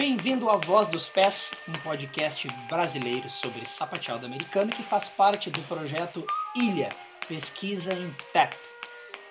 [0.00, 5.60] Bem-vindo à Voz dos Pés, um podcast brasileiro sobre sapateado americano que faz parte do
[5.64, 6.24] projeto
[6.56, 6.88] Ilha,
[7.28, 8.56] Pesquisa em Tech.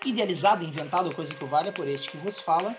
[0.05, 2.77] Idealizado inventado, coisa que vale por este que vos fala,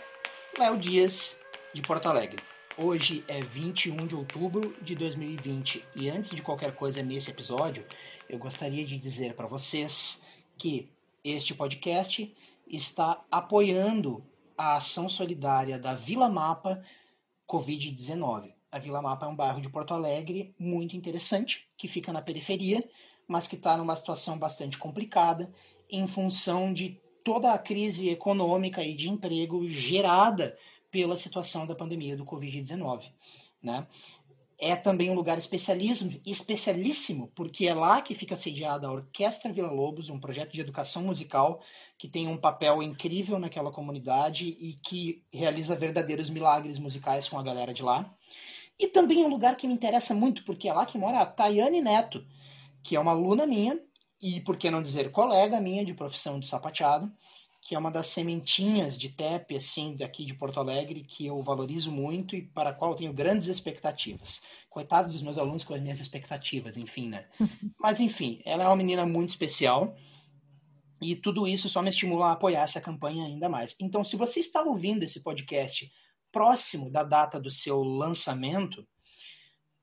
[0.57, 1.37] Léo Dias,
[1.75, 2.41] de Porto Alegre.
[2.79, 7.85] Hoje é 21 de outubro de 2020 e antes de qualquer coisa nesse episódio,
[8.29, 10.25] eu gostaria de dizer para vocês
[10.57, 10.88] que
[11.25, 12.32] este podcast
[12.69, 14.25] está apoiando
[14.57, 16.85] a ação solidária da Vila Mapa
[17.51, 18.52] Covid-19.
[18.70, 22.88] A Vila Mapa é um bairro de Porto Alegre muito interessante, que fica na periferia,
[23.26, 25.52] mas que está numa situação bastante complicada
[25.90, 30.57] em função de toda a crise econômica e de emprego gerada
[30.92, 33.10] pela situação da pandemia do Covid-19.
[33.60, 33.85] Né?
[34.63, 39.71] É também um lugar especialismo, especialíssimo, porque é lá que fica sediada a Orquestra Vila
[39.71, 41.63] Lobos, um projeto de educação musical
[41.97, 47.43] que tem um papel incrível naquela comunidade e que realiza verdadeiros milagres musicais com a
[47.43, 48.15] galera de lá.
[48.79, 51.27] E também é um lugar que me interessa muito, porque é lá que mora a
[51.27, 52.23] Tayane Neto,
[52.83, 53.81] que é uma aluna minha,
[54.21, 57.11] e por que não dizer colega minha de profissão de sapateado,
[57.71, 61.93] que é uma das sementinhas de TEP, assim, daqui de Porto Alegre, que eu valorizo
[61.93, 64.43] muito e para a qual eu tenho grandes expectativas.
[64.69, 67.28] Coitados dos meus alunos com as minhas expectativas, enfim, né?
[67.78, 69.94] Mas, enfim, ela é uma menina muito especial
[71.00, 73.76] e tudo isso só me estimula a apoiar essa campanha ainda mais.
[73.78, 75.88] Então, se você está ouvindo esse podcast
[76.32, 78.84] próximo da data do seu lançamento,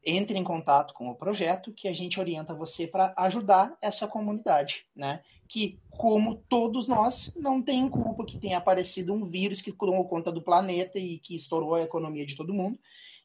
[0.09, 4.85] entre em contato com o projeto que a gente orienta você para ajudar essa comunidade,
[4.95, 5.22] né?
[5.50, 10.31] Que, como todos nós, não tem culpa que tenha aparecido um vírus que tomou conta
[10.31, 12.79] do planeta e que estourou a economia de todo mundo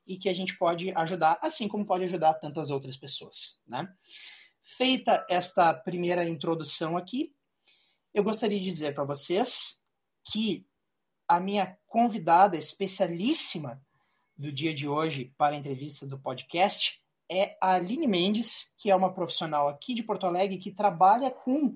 [0.04, 3.88] e que a gente pode ajudar, assim como pode ajudar tantas outras pessoas, né?
[4.64, 7.32] Feita esta primeira introdução aqui,
[8.12, 9.80] eu gostaria de dizer para vocês
[10.32, 10.66] que
[11.28, 13.80] a minha convidada especialíssima
[14.36, 17.00] do dia de hoje para a entrevista do podcast
[17.30, 21.74] é a Aline Mendes, que é uma profissional aqui de Porto Alegre que trabalha com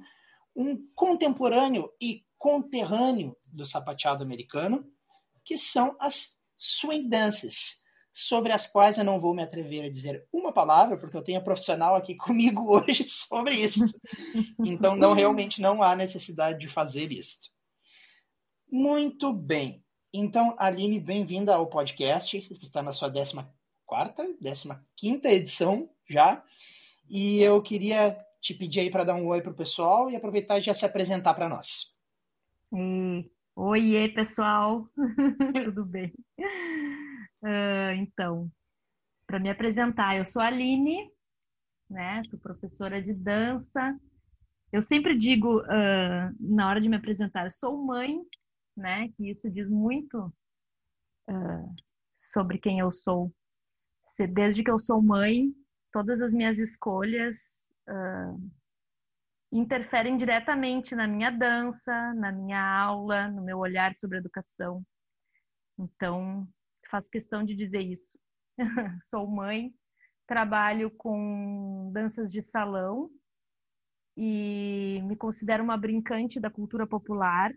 [0.55, 4.87] um contemporâneo e conterrâneo do sapateado americano,
[5.45, 10.27] que são as swing dances, sobre as quais eu não vou me atrever a dizer
[10.33, 13.85] uma palavra, porque eu tenho um profissional aqui comigo hoje sobre isso.
[14.65, 17.51] Então, não realmente não há necessidade de fazer isso.
[18.71, 19.85] Muito bem.
[20.19, 24.39] Então, Aline, bem-vinda ao podcast, que está na sua 14
[24.97, 26.43] 15 edição já.
[27.07, 30.57] E eu queria te pedir aí para dar um oi para o pessoal e aproveitar
[30.57, 31.95] e já se apresentar para nós.
[32.73, 34.89] Oi, Oiê, pessoal,
[35.67, 36.11] tudo bem?
[37.43, 38.51] Uh, então,
[39.27, 41.11] para me apresentar, eu sou a Aline,
[41.91, 42.23] né?
[42.25, 43.95] Sou professora de dança.
[44.73, 48.19] Eu sempre digo uh, na hora de me apresentar, eu sou mãe,
[48.77, 49.09] né?
[49.17, 50.33] Que isso diz muito
[51.29, 51.75] uh,
[52.17, 53.33] sobre quem eu sou.
[54.33, 55.53] Desde que eu sou mãe,
[55.93, 57.71] todas as minhas escolhas
[59.53, 64.85] interferem diretamente na minha dança, na minha aula, no meu olhar sobre educação.
[65.79, 66.47] Então,
[66.91, 68.09] faço questão de dizer isso.
[69.05, 69.73] Sou mãe,
[70.27, 73.11] trabalho com danças de salão
[74.17, 77.53] e me considero uma brincante da cultura popular.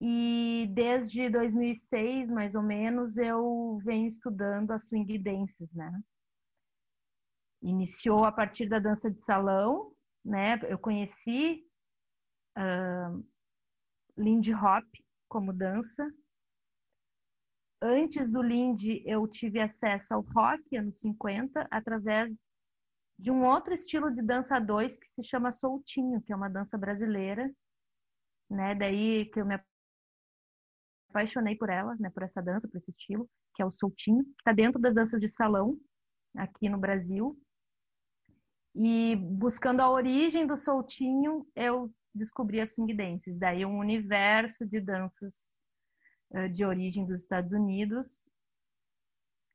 [0.00, 5.90] E desde 2006, mais ou menos, eu venho estudando a swing dances, né?
[7.62, 9.92] Iniciou a partir da dança de salão,
[10.24, 10.60] né?
[10.68, 11.66] Eu conheci
[12.58, 13.26] uh,
[14.16, 14.84] Lindy Hop
[15.28, 16.06] como dança
[17.80, 22.40] antes do Lindy, eu tive acesso ao rock, anos 50, através
[23.18, 26.76] de um outro estilo de dança 2 que se chama soltinho, que é uma dança
[26.76, 27.50] brasileira,
[28.50, 28.74] né?
[28.74, 29.54] Daí que eu me
[31.16, 32.10] apaixonei por ela, né?
[32.10, 35.20] Por essa dança, por esse estilo, que é o soltinho, que está dentro das danças
[35.20, 35.78] de salão
[36.36, 37.38] aqui no Brasil.
[38.74, 43.38] E buscando a origem do soltinho, eu descobri as swing dances.
[43.38, 45.58] Daí um universo de danças
[46.34, 48.30] eh, de origem dos Estados Unidos.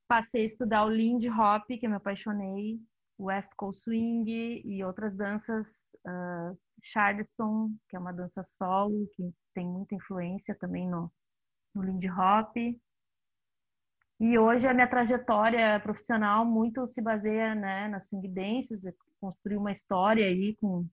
[0.08, 2.80] Passei a estudar o Lindy Hop, que eu me apaixonei,
[3.20, 4.26] West Coast Swing
[4.66, 10.90] e outras danças, uh, Charleston, que é uma dança solo, que tem muita influência também
[10.90, 11.10] no,
[11.74, 12.56] no Lindy Hop.
[14.20, 18.82] E hoje a minha trajetória profissional muito se baseia né, nas swing dances,
[19.20, 20.88] construir uma história aí com,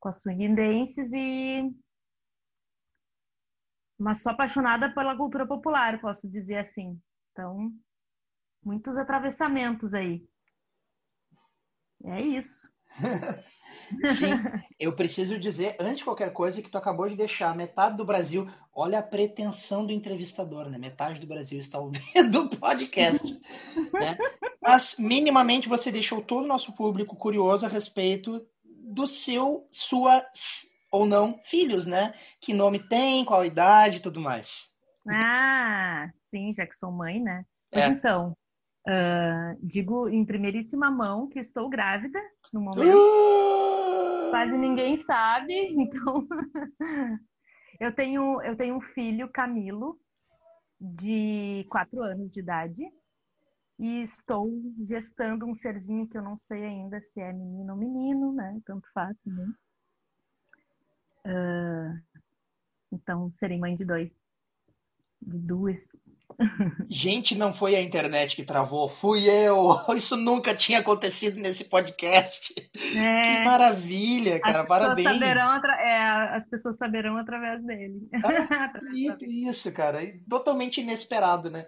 [0.00, 1.72] com as swing dances e
[3.98, 7.00] mas sou apaixonada pela cultura popular, posso dizer assim.
[7.32, 7.72] Então,
[8.62, 10.28] muitos atravessamentos aí.
[12.04, 12.70] É isso.
[14.04, 14.30] Sim,
[14.78, 18.48] eu preciso dizer, antes de qualquer coisa, que tu acabou de deixar metade do Brasil.
[18.74, 20.78] Olha a pretensão do entrevistador, né?
[20.78, 23.40] Metade do Brasil está ouvindo o podcast.
[23.92, 24.18] né?
[24.60, 30.24] Mas, minimamente, você deixou todo o nosso público curioso a respeito do seu, sua
[30.90, 32.14] ou não filhos, né?
[32.40, 34.74] Que nome tem, qual idade e tudo mais.
[35.08, 37.44] Ah, sim, já que sou mãe, né?
[37.72, 37.88] Mas é.
[37.88, 38.36] então,
[38.88, 42.20] uh, digo em primeiríssima mão que estou grávida
[42.52, 42.96] no momento.
[42.96, 43.65] Uh!
[44.36, 46.28] Quase ninguém sabe, então.
[47.80, 49.98] eu, tenho, eu tenho um filho, Camilo,
[50.78, 52.82] de quatro anos de idade.
[53.78, 54.50] E estou
[54.86, 58.60] gestando um serzinho que eu não sei ainda se é menino ou menino, né?
[58.64, 59.48] Tanto faz também.
[61.26, 62.22] Uh,
[62.92, 64.20] então, serei mãe de dois.
[65.20, 65.88] De duas.
[66.88, 69.76] Gente, não foi a internet que travou, fui eu.
[69.96, 72.54] Isso nunca tinha acontecido nesse podcast.
[72.74, 75.08] É, que maravilha, cara, as parabéns.
[75.08, 78.08] Saberão é, as pessoas saberão através dele.
[78.26, 78.72] Ah,
[79.22, 81.66] isso, cara, totalmente inesperado, né?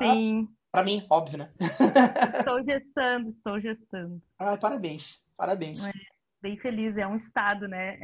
[0.00, 0.48] Sim.
[0.48, 1.50] Ah, para mim, óbvio, né?
[2.38, 4.22] Estou gestando, estou gestando.
[4.38, 5.86] Ah, parabéns, parabéns.
[5.86, 5.92] É,
[6.40, 7.98] bem feliz, é um estado, né?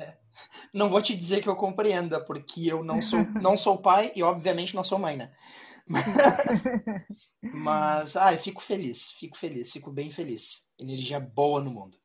[0.00, 0.16] É.
[0.72, 4.22] Não vou te dizer que eu compreenda, porque eu não sou, não sou pai e,
[4.22, 5.32] obviamente, não sou mãe, né?
[5.84, 6.64] Mas,
[7.42, 10.64] mas ah, eu fico feliz, fico feliz, fico bem feliz.
[10.78, 11.98] Energia boa no mundo.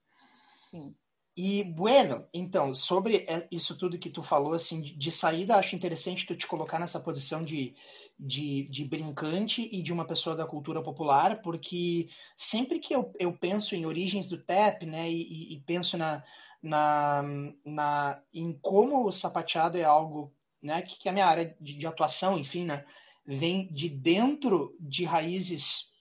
[0.72, 0.96] Sim.
[1.38, 6.26] E, bueno, então, sobre é, isso tudo que tu falou, assim, de saída, acho interessante
[6.26, 7.76] tu te colocar nessa posição de,
[8.20, 13.32] de, de brincante e de uma pessoa da cultura popular, porque sempre que eu, eu
[13.32, 16.24] penso em origens do TAP, né, e, e penso na,
[16.62, 17.24] na,
[17.66, 21.78] na, em como o sapateado é algo, né, que, que é a minha área de,
[21.78, 22.86] de atuação, enfim, né,
[23.26, 25.92] vem de dentro de raízes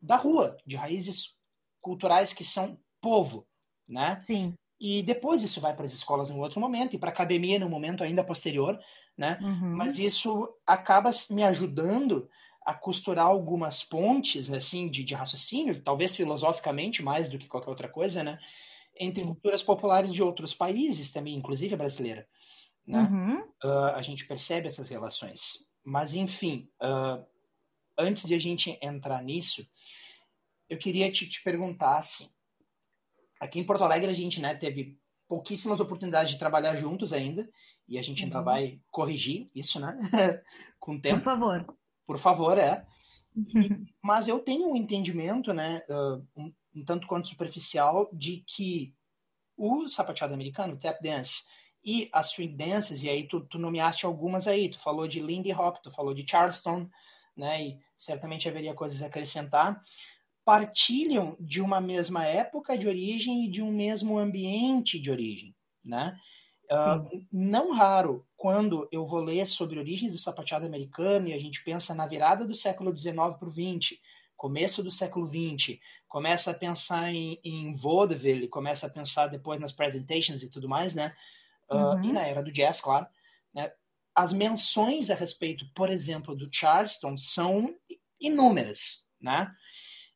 [0.00, 1.34] da rua, de raízes
[1.80, 3.46] culturais que são povo,
[3.88, 4.18] né?
[4.20, 4.54] Sim.
[4.78, 7.68] E depois isso vai para as escolas em outro momento e para a academia no
[7.68, 8.78] momento ainda posterior,
[9.16, 9.38] né?
[9.40, 9.74] Uhum.
[9.74, 12.28] Mas isso acaba me ajudando
[12.64, 17.88] a costurar algumas pontes, assim, de, de raciocínio, talvez filosoficamente mais do que qualquer outra
[17.88, 18.38] coisa, né?
[18.98, 22.26] Entre culturas populares de outros países também, inclusive a brasileira,
[22.86, 23.00] né?
[23.00, 23.40] Uhum.
[23.64, 25.68] Uh, a gente percebe essas relações.
[25.84, 27.24] Mas, enfim, uh,
[27.96, 29.66] antes de a gente entrar nisso,
[30.68, 32.28] eu queria te, te perguntar, assim,
[33.40, 34.98] Aqui em Porto Alegre a gente né, teve
[35.28, 37.48] pouquíssimas oportunidades de trabalhar juntos ainda,
[37.86, 38.44] e a gente ainda uhum.
[38.44, 39.98] vai corrigir isso, né?
[40.78, 41.18] Com o tempo.
[41.18, 41.76] Por favor.
[42.06, 42.86] Por favor, é.
[43.36, 43.42] E,
[44.02, 48.94] mas eu tenho um entendimento, né, uh, um, um, tanto quanto superficial, de que
[49.56, 51.42] o sapateado americano, o tap dance,
[51.84, 55.52] e as swing dances, e aí tu, tu nomeaste algumas aí, tu falou de Lindy
[55.52, 56.88] Hop, tu falou de Charleston,
[57.36, 59.82] né, e certamente haveria coisas a acrescentar,
[60.44, 66.18] partilham de uma mesma época de origem e de um mesmo ambiente de origem, né?
[66.70, 71.64] Uh, não raro, quando eu vou ler sobre origens do sapateado americano e a gente
[71.64, 73.98] pensa na virada do século XIX para o XX,
[74.38, 79.72] começo do século XX, começa a pensar em, em vaudeville, começa a pensar depois nas
[79.72, 81.14] presentations e tudo mais, né?
[81.68, 82.04] Uh, uhum.
[82.04, 83.06] E na era do jazz, claro.
[83.52, 83.70] Né?
[84.14, 87.74] As menções a respeito, por exemplo, do Charleston são
[88.20, 89.52] inúmeras, né?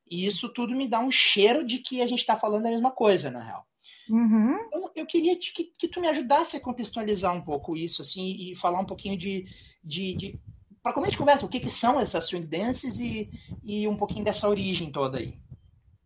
[0.08, 2.92] E isso tudo me dá um cheiro de que a gente está falando a mesma
[2.92, 3.66] coisa, na real.
[4.08, 4.56] Uhum.
[4.66, 8.54] Então, eu queria que, que tu me ajudasse a contextualizar um pouco isso, assim, e
[8.54, 9.46] falar um pouquinho de.
[9.82, 10.40] de, de
[10.82, 13.30] para como a gente conversa, o que, que são essas swing dances e,
[13.62, 15.38] e um pouquinho dessa origem toda aí.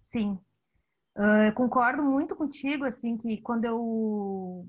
[0.03, 0.39] Sim.
[1.17, 4.69] Uh, concordo muito contigo, assim, que quando eu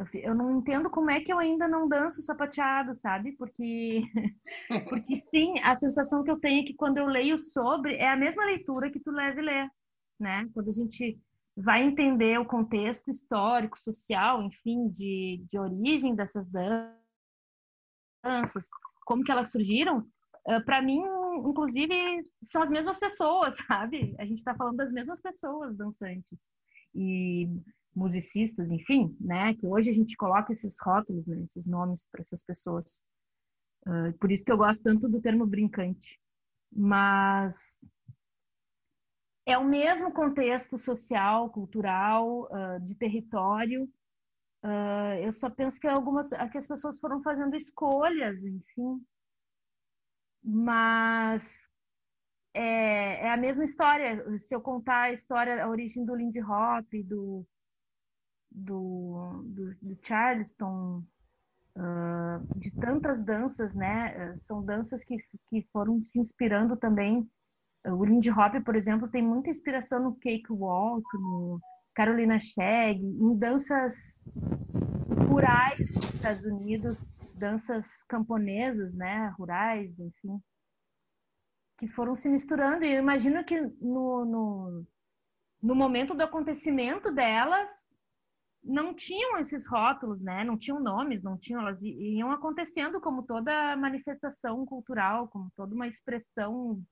[0.00, 3.32] eu, eu não entendo como é que eu ainda não danço sapateado, sabe?
[3.32, 4.02] Porque,
[4.88, 8.16] porque sim, a sensação que eu tenho é que quando eu leio sobre, é a
[8.16, 9.70] mesma leitura que tu leve ler,
[10.18, 10.48] né?
[10.54, 11.20] Quando a gente
[11.54, 16.48] vai entender o contexto histórico, social, enfim, de, de origem dessas
[18.24, 18.70] danças,
[19.10, 20.06] como que elas surgiram,
[20.64, 21.02] para mim,
[21.44, 21.92] inclusive,
[22.40, 24.14] são as mesmas pessoas, sabe?
[24.20, 26.48] A gente está falando das mesmas pessoas dançantes.
[26.94, 27.48] E
[27.92, 29.52] musicistas, enfim, né?
[29.54, 31.42] Que hoje a gente coloca esses rótulos, né?
[31.42, 33.04] Esses nomes para essas pessoas.
[33.84, 36.16] Uh, por isso que eu gosto tanto do termo brincante.
[36.70, 37.84] Mas
[39.44, 43.90] é o mesmo contexto social, cultural, uh, de território.
[44.62, 49.04] Uh, eu só penso que algumas, que as pessoas foram fazendo escolhas, enfim.
[50.42, 51.68] Mas
[52.54, 54.38] é, é, a mesma história.
[54.38, 57.46] Se eu contar a história, a origem do Lindy Hop, do
[58.50, 61.04] do, do, do Charleston,
[61.76, 64.34] uh, de tantas danças, né?
[64.36, 65.16] São danças que,
[65.48, 67.28] que foram se inspirando também
[67.86, 71.60] O Lindy Hop, por exemplo, tem muita inspiração no Cakewalk, no
[72.00, 74.24] Carolina Shag, em danças
[75.28, 80.40] rurais dos Estados Unidos, danças camponesas, né, rurais, enfim,
[81.78, 82.86] que foram se misturando.
[82.86, 84.86] E eu imagino que no, no,
[85.62, 88.00] no momento do acontecimento delas,
[88.64, 90.42] não tinham esses rótulos, né?
[90.42, 95.86] Não tinham nomes, não tinham, elas iam acontecendo como toda manifestação cultural, como toda uma
[95.86, 96.82] expressão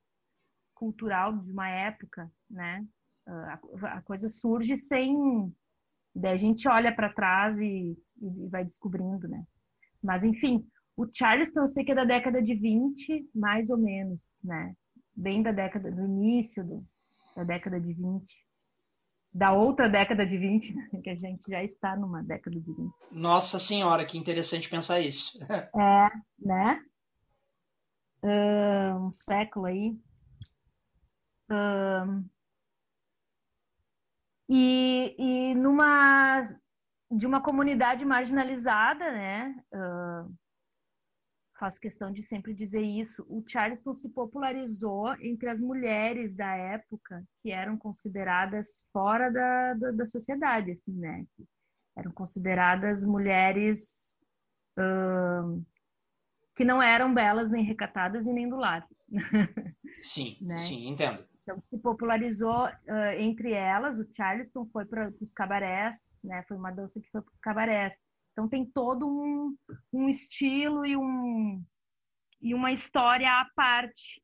[0.74, 2.86] cultural de uma época, né?
[3.28, 3.60] A,
[3.98, 5.52] a coisa surge sem,
[6.14, 9.44] daí a gente olha para trás e, e, vai descobrindo, né?
[10.02, 10.66] Mas enfim,
[10.96, 14.74] o Charleston eu sei que é da década de 20, mais ou menos, né?
[15.14, 16.86] Bem da década do início do,
[17.36, 18.48] da década de 20
[19.32, 22.92] da outra década de 20, que a gente já está numa década de 20.
[23.12, 25.38] Nossa senhora, que interessante pensar isso.
[25.78, 26.82] é, né?
[28.22, 29.96] Uh, um século aí.
[31.50, 32.24] Uh,
[34.48, 36.40] e, e numa
[37.10, 39.54] de uma comunidade marginalizada, né?
[39.72, 40.34] Uh,
[41.58, 47.24] faço questão de sempre dizer isso, o Charleston se popularizou entre as mulheres da época
[47.42, 51.24] que eram consideradas fora da, da, da sociedade, assim, né?
[51.34, 51.44] Que
[51.96, 54.18] eram consideradas mulheres
[54.78, 55.64] uh,
[56.54, 58.86] que não eram belas nem recatadas e nem do lar.
[60.02, 60.58] Sim, né?
[60.58, 61.26] sim, entendo.
[61.48, 63.98] Então se popularizou uh, entre elas.
[63.98, 66.44] O Charleston foi para os cabarés, né?
[66.46, 68.06] Foi uma dança que foi para os cabarés.
[68.32, 69.56] Então tem todo um,
[69.90, 71.64] um estilo e, um,
[72.42, 74.22] e uma história à parte.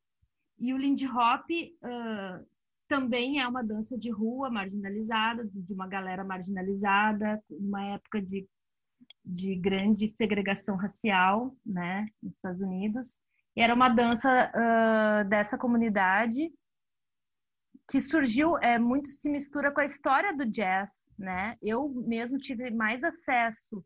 [0.58, 2.46] E o Lindy Hop uh,
[2.86, 8.46] também é uma dança de rua marginalizada, de uma galera marginalizada, uma época de,
[9.24, 13.18] de grande segregação racial, né, nos Estados Unidos.
[13.56, 16.52] E era uma dança uh, dessa comunidade
[17.88, 21.56] que surgiu é muito se mistura com a história do jazz, né?
[21.62, 23.84] Eu mesmo tive mais acesso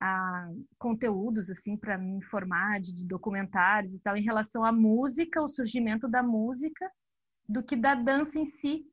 [0.00, 0.48] a
[0.78, 5.48] conteúdos assim para me informar de, de, documentários e tal em relação à música, o
[5.48, 6.90] surgimento da música,
[7.48, 8.84] do que da dança em si,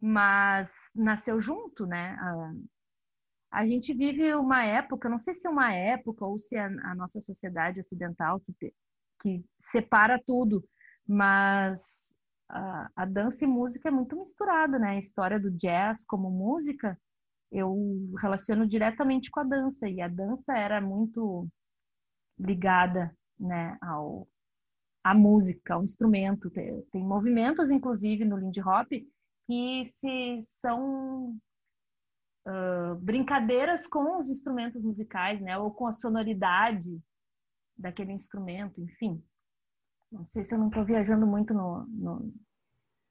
[0.00, 2.16] mas nasceu junto, né?
[2.20, 2.52] A,
[3.52, 6.94] a gente vive uma época, não sei se é uma época ou se é a
[6.94, 8.72] nossa sociedade ocidental que,
[9.20, 10.64] que separa tudo,
[11.06, 12.14] mas
[12.96, 14.90] a, dança e música é muito misturada, né?
[14.90, 16.98] A história do jazz como música
[17.52, 21.48] eu relaciono diretamente com a dança e a dança era muito
[22.38, 24.28] ligada, né, ao
[25.02, 26.50] à música, ao instrumento.
[26.50, 28.88] Tem, tem movimentos, inclusive, no Lindy Hop
[29.46, 31.34] que se são
[32.46, 37.00] uh, brincadeiras com os instrumentos musicais, né, ou com a sonoridade
[37.76, 39.20] daquele instrumento, enfim.
[40.10, 42.32] Não sei se eu não estou viajando muito no, no,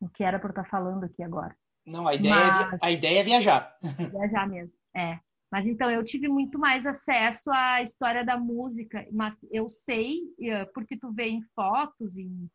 [0.02, 1.56] no que era para eu estar falando aqui agora.
[1.86, 2.74] Não, a ideia, é Mas...
[2.74, 3.78] é, a ideia é viajar.
[4.12, 5.20] Viajar mesmo, é.
[5.52, 10.66] Mas então eu tive muito mais acesso à história da música, mas eu sei, eh,
[10.76, 12.48] porque tu vê em fotos, em,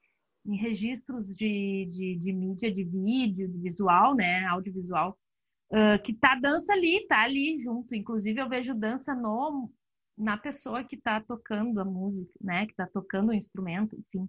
[0.47, 5.19] em registros de, de, de, mídia, de vídeo, de visual, né, audiovisual,
[5.73, 7.95] uh, que tá dança ali, tá ali junto.
[7.95, 9.69] Inclusive eu vejo dança no,
[10.17, 14.29] na pessoa que tá tocando a música, né, que tá tocando o instrumento, enfim.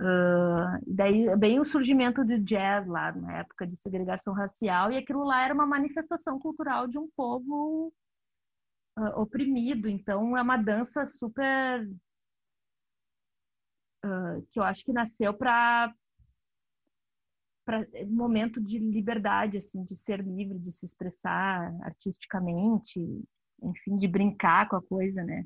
[0.00, 5.22] Uh, daí bem o surgimento do jazz lá na época de segregação racial e aquilo
[5.24, 7.92] lá era uma manifestação cultural de um povo
[8.98, 11.86] uh, oprimido então é uma dança super
[14.06, 15.94] uh, que eu acho que nasceu para
[17.66, 23.22] para momento de liberdade assim de ser livre de se expressar artisticamente
[23.62, 25.44] enfim de brincar com a coisa né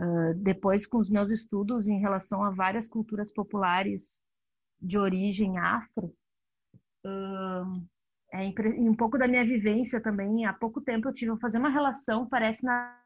[0.00, 4.24] Uh, depois, com os meus estudos em relação a várias culturas populares
[4.80, 6.06] de origem afro,
[7.04, 7.86] uh,
[8.32, 10.46] é um pouco da minha vivência também.
[10.46, 12.96] Há pouco tempo eu tive a fazer uma relação, parece nada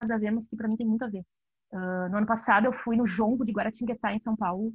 [0.00, 1.26] a ver, mas que para mim tem muito a ver.
[1.70, 4.72] Uh, no ano passado eu fui no Jongo de Guaratinguetá, em São Paulo,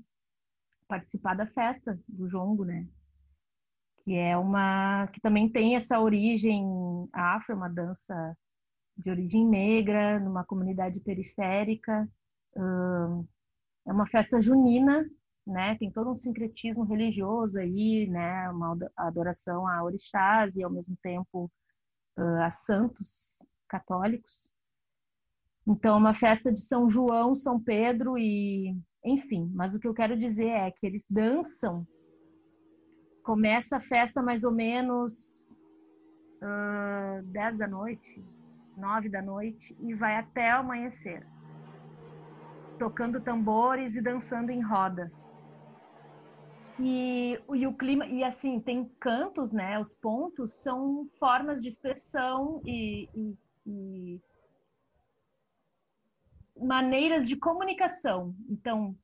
[0.88, 2.88] participar da festa do Jongo, né?
[4.04, 6.64] Que é uma que também tem essa origem
[7.14, 8.36] afro, uma dança
[8.98, 12.10] de origem negra, numa comunidade periférica.
[13.88, 15.06] É uma festa junina,
[15.46, 15.76] né?
[15.76, 18.50] Tem todo um sincretismo religioso aí, né?
[18.50, 21.52] Uma adoração a orixás e ao mesmo tempo
[22.44, 24.54] a santos católicos.
[25.68, 29.50] Então, uma festa de São João, São Pedro e, enfim.
[29.54, 31.88] Mas o que eu quero dizer é que eles dançam.
[33.24, 35.60] Começa a festa mais ou menos
[36.42, 38.24] uh, 10 da noite,
[38.76, 41.26] nove da noite e vai até o amanhecer.
[42.80, 45.12] tocando tambores e dançando em roda.
[46.80, 49.78] E, e, o clima, e assim, tem cantos, né?
[49.78, 53.38] Os pontos são formas de expressão e, e,
[53.68, 54.22] e
[56.58, 58.36] maneiras de comunicação.
[58.50, 58.96] Então,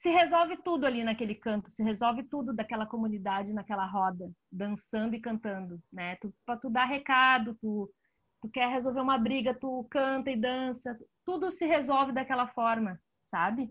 [0.00, 5.20] se resolve tudo ali naquele canto, se resolve tudo daquela comunidade naquela roda, dançando e
[5.20, 6.16] cantando, né?
[6.16, 7.92] Tu, tu dar recado, tu,
[8.40, 13.70] tu quer resolver uma briga, tu canta e dança, tudo se resolve daquela forma, sabe?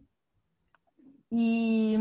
[1.32, 1.96] E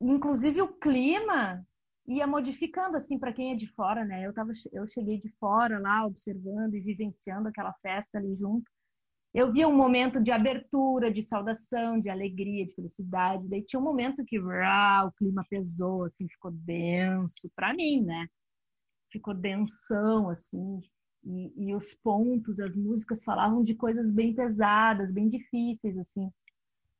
[0.00, 1.64] inclusive o clima
[2.08, 4.26] ia modificando assim para quem é de fora, né?
[4.26, 8.68] Eu tava eu cheguei de fora lá observando e vivenciando aquela festa ali junto.
[9.34, 13.48] Eu via um momento de abertura, de saudação, de alegria, de felicidade.
[13.48, 18.26] Daí tinha um momento que o clima pesou, assim, ficou denso para mim, né?
[19.12, 20.80] Ficou densão, assim.
[21.24, 26.30] E, e os pontos, as músicas falavam de coisas bem pesadas, bem difíceis, assim.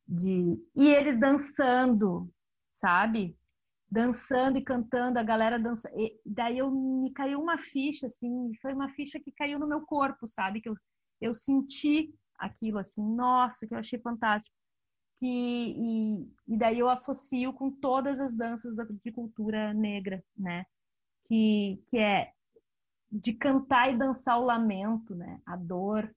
[0.06, 0.58] De...
[0.76, 2.30] E eles dançando,
[2.70, 3.37] sabe?
[3.90, 5.90] Dançando e cantando, a galera dança.
[5.97, 9.80] E daí eu me caiu uma ficha, assim, foi uma ficha que caiu no meu
[9.80, 10.61] corpo, sabe?
[10.61, 10.75] Que eu,
[11.23, 14.54] eu senti aquilo assim, nossa, que eu achei fantástico.
[15.18, 20.64] Que, e, e daí eu associo com todas as danças da, de cultura negra, né?
[21.26, 22.33] Que, que é
[23.11, 25.40] de cantar e dançar o lamento, né?
[25.45, 26.14] A dor,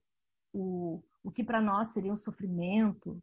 [0.52, 3.20] o, o que para nós seria um sofrimento,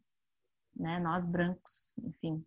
[0.76, 1.00] né?
[1.00, 2.44] Nós brancos, enfim,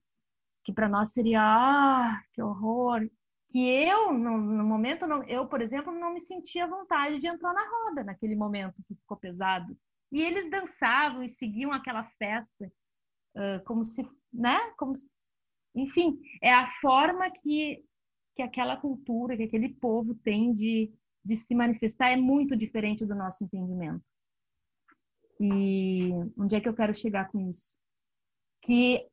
[0.65, 3.09] que para nós seria ah, que horror.
[3.51, 7.53] Que eu no, no momento não, eu por exemplo não me sentia vontade de entrar
[7.53, 9.77] na roda naquele momento que ficou pesado.
[10.12, 12.70] E eles dançavam e seguiam aquela festa
[13.37, 14.59] uh, como se, né?
[14.77, 15.09] Como se,
[15.75, 17.83] enfim, é a forma que
[18.35, 20.92] que aquela cultura, que aquele povo tem de,
[21.25, 24.03] de se manifestar é muito diferente do nosso entendimento.
[25.40, 27.77] E onde é que eu quero chegar com isso?
[28.62, 29.07] Que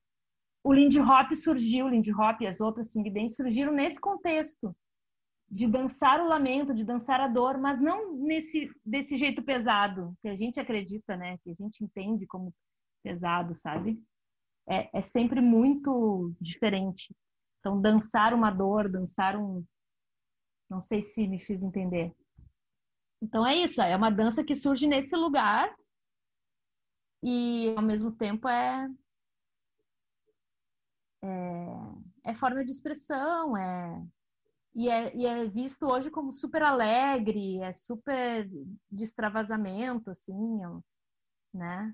[0.64, 4.76] o Lindy Hop surgiu, o Lindy Hop e as outras sing dance surgiram nesse contexto
[5.52, 10.28] de dançar o lamento, de dançar a dor, mas não nesse desse jeito pesado que
[10.28, 11.38] a gente acredita, né?
[11.40, 12.54] Que a gente entende como
[13.04, 14.02] pesado, sabe?
[14.70, 17.16] É, é sempre muito diferente.
[17.60, 19.66] Então, dançar uma dor, dançar um.
[20.70, 22.14] Não sei se me fiz entender.
[23.22, 23.82] Então, é isso.
[23.82, 25.76] É uma dança que surge nesse lugar
[27.24, 28.88] e, ao mesmo tempo, é.
[31.22, 34.08] É, é forma de expressão, é
[34.76, 38.48] e é, e é visto hoje como super alegre, é super
[38.92, 40.60] de extravasamento, assim,
[41.54, 41.94] né?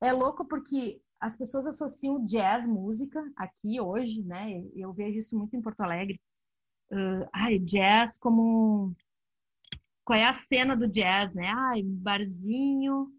[0.00, 4.62] É louco porque as pessoas associam jazz música aqui hoje, né?
[4.74, 6.20] Eu vejo isso muito em Porto Alegre.
[6.92, 8.94] Uh, ai, jazz como
[10.04, 11.48] qual é a cena do jazz, né?
[11.48, 13.10] Ai, barzinho,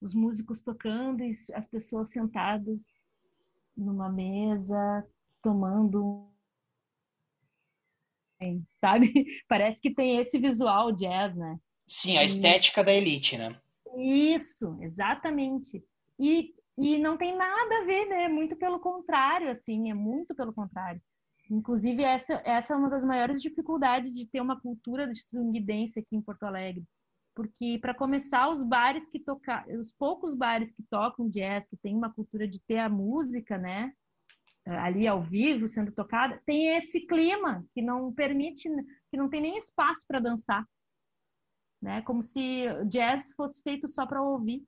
[0.00, 2.98] os músicos tocando e as pessoas sentadas
[3.76, 5.04] numa mesa
[5.42, 6.30] tomando
[8.78, 9.12] sabe?
[9.48, 11.58] Parece que tem esse visual jazz, né?
[11.86, 12.84] Sim, a estética e...
[12.84, 13.56] da elite, né?
[13.96, 15.82] Isso, exatamente.
[16.18, 18.28] E, e não tem nada a ver, né?
[18.28, 21.00] Muito pelo contrário, assim, é muito pelo contrário.
[21.50, 26.22] Inclusive, essa, essa é uma das maiores dificuldades de ter uma cultura dance aqui em
[26.22, 26.84] Porto Alegre.
[27.34, 31.96] Porque, para começar, os bares que tocam, os poucos bares que tocam jazz, que tem
[31.96, 33.92] uma cultura de ter a música, né?
[34.66, 38.68] Eh, ali ao vivo sendo tocada, tem esse clima que não permite,
[39.10, 40.64] que não tem nem espaço para dançar,
[41.80, 42.02] né?
[42.02, 44.62] Como se jazz fosse feito só para ouvir.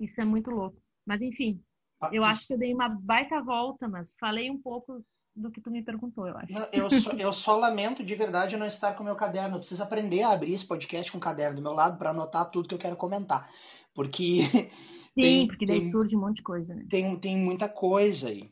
[0.00, 0.80] Isso é muito louco.
[1.04, 1.62] Mas enfim,
[2.00, 2.30] ah, eu isso...
[2.30, 5.04] acho que eu dei uma baita volta, mas falei um pouco
[5.34, 6.52] do que tu me perguntou, eu acho.
[6.52, 9.56] Não, eu, só, eu só lamento de verdade não estar com o meu caderno.
[9.56, 12.50] Eu preciso aprender a abrir esse podcast com o caderno do meu lado para anotar
[12.50, 13.50] tudo que eu quero comentar.
[13.94, 14.40] Porque
[15.22, 16.86] tem, porque daí tem, surge um monte de coisa, né?
[16.88, 18.50] Tem, tem muita coisa aí.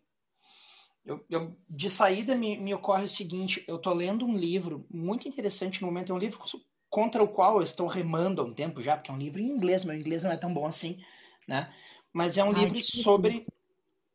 [1.05, 5.29] Eu, eu, de saída me, me ocorre o seguinte, eu tô lendo um livro muito
[5.29, 6.41] interessante no momento, é um livro
[6.89, 9.51] contra o qual eu estou remando há um tempo já, porque é um livro em
[9.51, 10.99] inglês, meu inglês não é tão bom assim,
[11.47, 11.73] né?
[12.13, 13.53] Mas é um Ai, livro sobre, isso.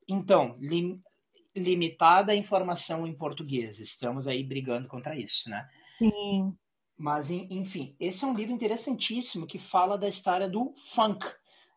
[0.07, 0.99] então, lim,
[1.55, 3.79] limitada informação em português.
[3.79, 5.67] Estamos aí brigando contra isso, né?
[5.97, 6.55] Sim.
[6.97, 11.25] Mas, enfim, esse é um livro interessantíssimo que fala da história do funk,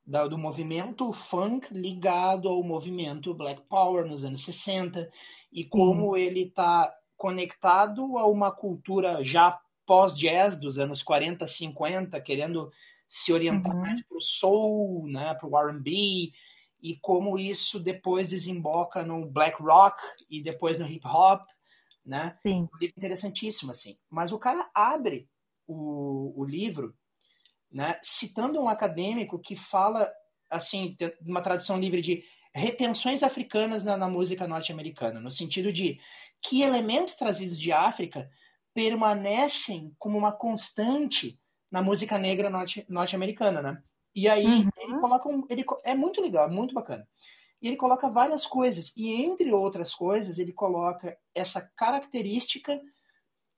[0.04, 5.08] da, do movimento funk ligado ao movimento Black Power nos anos 60
[5.52, 5.68] e Sim.
[5.68, 12.70] como ele está conectado a uma cultura já pós-jazz dos anos 40, 50, querendo
[13.08, 13.80] se orientar uhum.
[13.80, 16.32] mais para o soul, né, para o R&B,
[16.80, 21.42] e como isso depois desemboca no black rock e depois no hip hop,
[22.04, 22.32] né?
[22.34, 22.68] Sim.
[22.74, 23.96] Um livro interessantíssimo, assim.
[24.10, 25.28] Mas o cara abre
[25.66, 26.96] o, o livro
[27.72, 30.12] né, citando um acadêmico que fala
[30.50, 32.22] assim, uma tradução livre de
[32.54, 35.98] retenções africanas na, na música norte-americana, no sentido de
[36.42, 38.30] que elementos trazidos de África
[38.74, 41.38] permanecem como uma constante
[41.70, 43.82] na música negra norte, norte-americana, né?
[44.14, 44.68] E aí uhum.
[44.76, 47.08] ele coloca um, ele é muito legal, muito bacana.
[47.60, 52.78] E ele coloca várias coisas e entre outras coisas ele coloca essa característica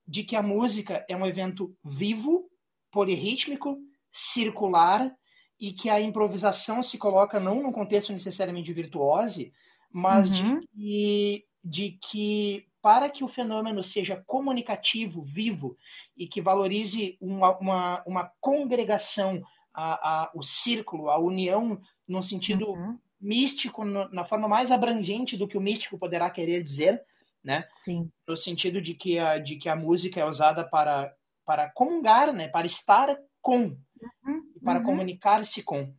[0.06, 2.48] de que a música é um evento vivo,
[2.92, 3.78] polirrítmico,
[4.14, 5.12] circular
[5.60, 9.52] e que a improvisação se coloca não num contexto necessariamente de virtuose,
[9.90, 10.60] mas uhum.
[10.60, 15.76] de, que, de que para que o fenômeno seja comunicativo, vivo
[16.16, 22.70] e que valorize uma, uma, uma congregação, a, a, o círculo, a união, num sentido
[22.70, 22.98] uhum.
[23.20, 27.02] místico, no, na forma mais abrangente do que o místico poderá querer dizer,
[27.42, 27.66] né?
[27.74, 28.10] Sim.
[28.28, 31.12] No sentido de que a, de que a música é usada para,
[31.44, 32.48] para comungar, né?
[32.48, 33.76] Para estar com,
[34.26, 34.42] uhum.
[34.62, 34.84] para uhum.
[34.84, 35.94] comunicar-se com.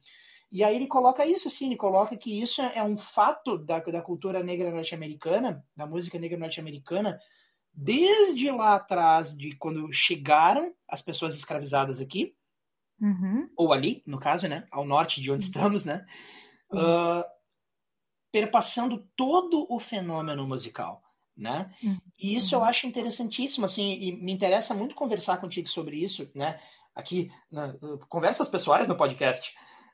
[0.51, 4.01] E aí ele coloca isso, assim, ele coloca que isso é um fato da, da
[4.01, 7.19] cultura negra norte-americana, da música negra norte-americana,
[7.73, 12.33] desde lá atrás, de quando chegaram as pessoas escravizadas aqui,
[13.01, 13.49] uhum.
[13.57, 15.49] ou ali, no caso, né, ao norte de onde uhum.
[15.49, 16.05] estamos, né,
[16.71, 17.23] uh,
[18.31, 21.01] perpassando todo o fenômeno musical
[21.35, 21.69] né?
[21.83, 21.99] Uhum.
[22.19, 26.59] E isso eu acho interessantíssimo, assim, e me interessa muito conversar contigo sobre isso, né?
[26.95, 27.75] Aqui, na,
[28.07, 29.53] conversas pessoais no podcast.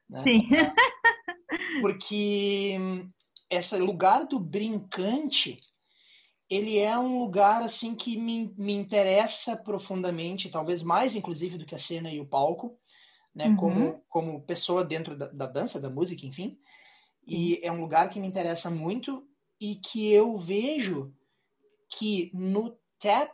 [0.10, 0.24] Né?
[0.24, 0.48] Sim.
[1.82, 2.78] Porque
[3.50, 5.58] esse lugar do brincante,
[6.50, 11.76] ele é um lugar, assim, que me, me interessa profundamente, talvez mais, inclusive, do que
[11.76, 12.78] a cena e o palco,
[13.34, 13.48] né?
[13.48, 13.56] Uhum.
[13.56, 16.58] Como, como pessoa dentro da, da dança, da música, enfim.
[17.28, 19.26] E é um lugar que me interessa muito
[19.60, 21.14] e que eu vejo
[21.90, 23.32] que no TAP,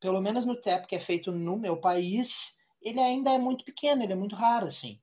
[0.00, 4.02] pelo menos no TAP que é feito no meu país, ele ainda é muito pequeno,
[4.02, 5.00] ele é muito raro, assim.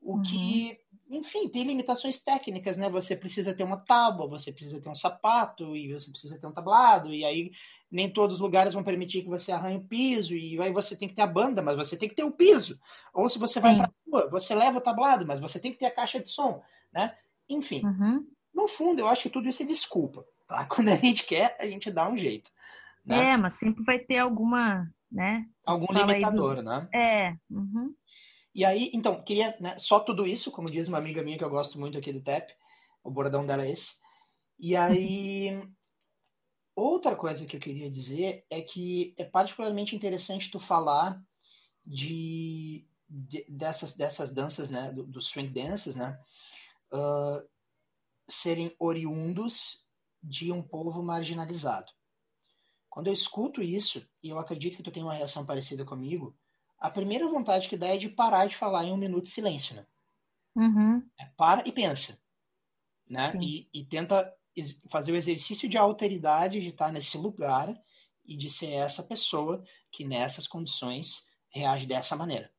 [0.00, 0.22] O uhum.
[0.22, 0.78] que,
[1.10, 2.88] enfim, tem limitações técnicas, né?
[2.88, 6.52] Você precisa ter uma tábua, você precisa ter um sapato, e você precisa ter um
[6.52, 7.52] tablado, e aí
[7.90, 11.08] nem todos os lugares vão permitir que você arranhe o piso, e aí você tem
[11.08, 12.80] que ter a banda, mas você tem que ter o piso.
[13.12, 13.62] Ou se você Sim.
[13.62, 16.28] vai pra rua, você leva o tablado, mas você tem que ter a caixa de
[16.28, 17.16] som, né?
[17.48, 18.24] Enfim, uhum.
[18.54, 20.24] no fundo, eu acho que tudo isso é desculpa.
[20.46, 20.64] Tá?
[20.70, 22.50] Quando a gente quer, a gente dá um jeito.
[23.04, 23.32] Né?
[23.32, 25.46] É, mas sempre vai ter alguma, né?
[25.64, 26.62] Algum limitador, do...
[26.62, 26.88] né?
[26.94, 27.36] É.
[27.50, 27.94] Uhum.
[28.54, 31.50] E aí, então, queria, né, só tudo isso, como diz uma amiga minha que eu
[31.50, 32.52] gosto muito aqui do TEP,
[33.02, 33.94] o bordão dela é esse.
[34.58, 35.62] E aí,
[36.74, 41.22] outra coisa que eu queria dizer é que é particularmente interessante tu falar
[41.84, 46.18] de, de dessas, dessas danças, né, do, do swing dances, né,
[46.92, 47.48] uh,
[48.28, 49.86] serem oriundos
[50.22, 51.90] de um povo marginalizado.
[52.90, 56.36] Quando eu escuto isso, e eu acredito que tu tem uma reação parecida comigo,
[56.76, 59.76] a primeira vontade que dá é de parar de falar em um minuto de silêncio,
[59.76, 59.86] né?
[60.56, 61.08] Uhum.
[61.18, 62.20] É, para e pensa,
[63.08, 63.32] né?
[63.40, 64.34] E, e, tenta
[64.90, 67.80] fazer o exercício de alteridade de estar nesse lugar
[68.24, 72.52] e de ser essa pessoa que nessas condições reage dessa maneira,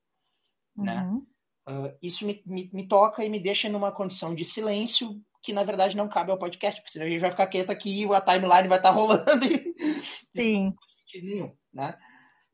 [0.76, 1.04] né?
[1.04, 1.16] uhum.
[1.16, 1.26] né?
[1.68, 5.64] Uh, isso me, me, me toca e me deixa numa condição de silêncio que na
[5.64, 8.22] verdade não cabe ao podcast, porque senão a gente vai ficar quieto aqui e a
[8.22, 9.46] timeline vai estar rolando
[10.36, 10.66] e Sim.
[10.66, 11.98] não faz sentido nenhum, né?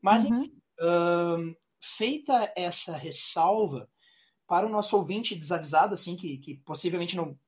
[0.00, 0.38] Mas, uhum.
[0.38, 3.88] enfim, uh, feita essa ressalva,
[4.48, 7.38] para o nosso ouvinte desavisado, assim, que, que possivelmente não,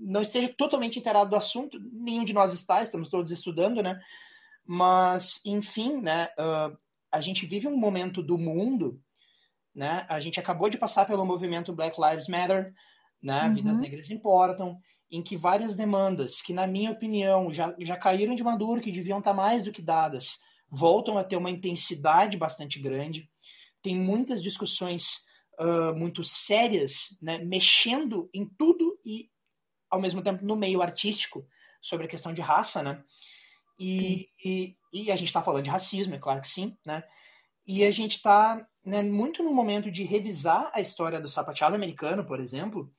[0.00, 4.00] não esteja totalmente inteirado do assunto, nenhum de nós está, estamos todos estudando, né?
[4.64, 6.76] Mas, enfim, né, uh,
[7.12, 8.98] a gente vive um momento do mundo,
[9.74, 10.06] né?
[10.08, 12.72] A gente acabou de passar pelo movimento Black Lives Matter,
[13.22, 13.46] né?
[13.46, 13.54] Uhum.
[13.54, 14.78] Vidas negras importam,
[15.10, 19.18] em que várias demandas, que na minha opinião já, já caíram de maduro, que deviam
[19.18, 23.30] estar mais do que dadas, voltam a ter uma intensidade bastante grande.
[23.82, 25.24] Tem muitas discussões
[25.60, 27.38] uh, muito sérias, né?
[27.38, 29.30] mexendo em tudo e,
[29.88, 31.46] ao mesmo tempo, no meio artístico,
[31.80, 33.02] sobre a questão de raça, né?
[33.78, 37.04] E, e, e, a gente está falando de racismo, é claro que sim, né?
[37.66, 42.24] E a gente está né, muito no momento de revisar a história do sapateado americano,
[42.24, 42.90] por exemplo,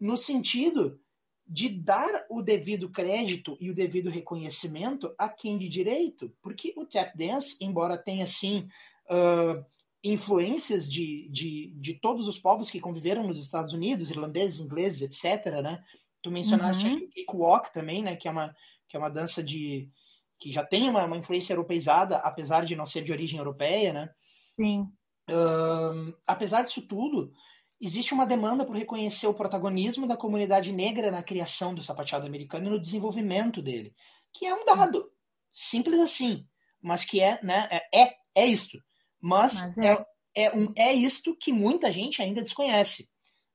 [0.00, 0.98] no sentido
[1.46, 6.86] de dar o devido crédito e o devido reconhecimento a quem de direito, porque o
[6.86, 8.68] tap dance, embora tenha sim
[9.10, 9.64] uh,
[10.02, 15.60] influências de, de, de todos os povos que conviveram nos Estados Unidos, irlandeses, ingleses, etc.,
[15.60, 15.84] né?
[16.22, 16.96] Tu mencionaste uhum.
[16.98, 18.14] o cakewalk também, né?
[18.14, 18.54] Que é uma,
[18.88, 19.90] que é uma dança de
[20.38, 24.10] que já tem uma, uma influência europeizada, apesar de não ser de origem europeia, né?
[24.56, 24.88] Sim.
[25.28, 27.32] Uh, apesar disso tudo,
[27.80, 32.66] existe uma demanda por reconhecer o protagonismo da comunidade negra na criação do sapateado americano
[32.66, 33.94] e no desenvolvimento dele,
[34.32, 35.10] que é um dado
[35.52, 36.46] simples assim,
[36.80, 38.78] mas que é, né, é, é, é isto.
[39.20, 39.92] Mas, mas é.
[39.92, 40.06] é.
[40.32, 43.08] É, um, é isto que muita gente ainda desconhece,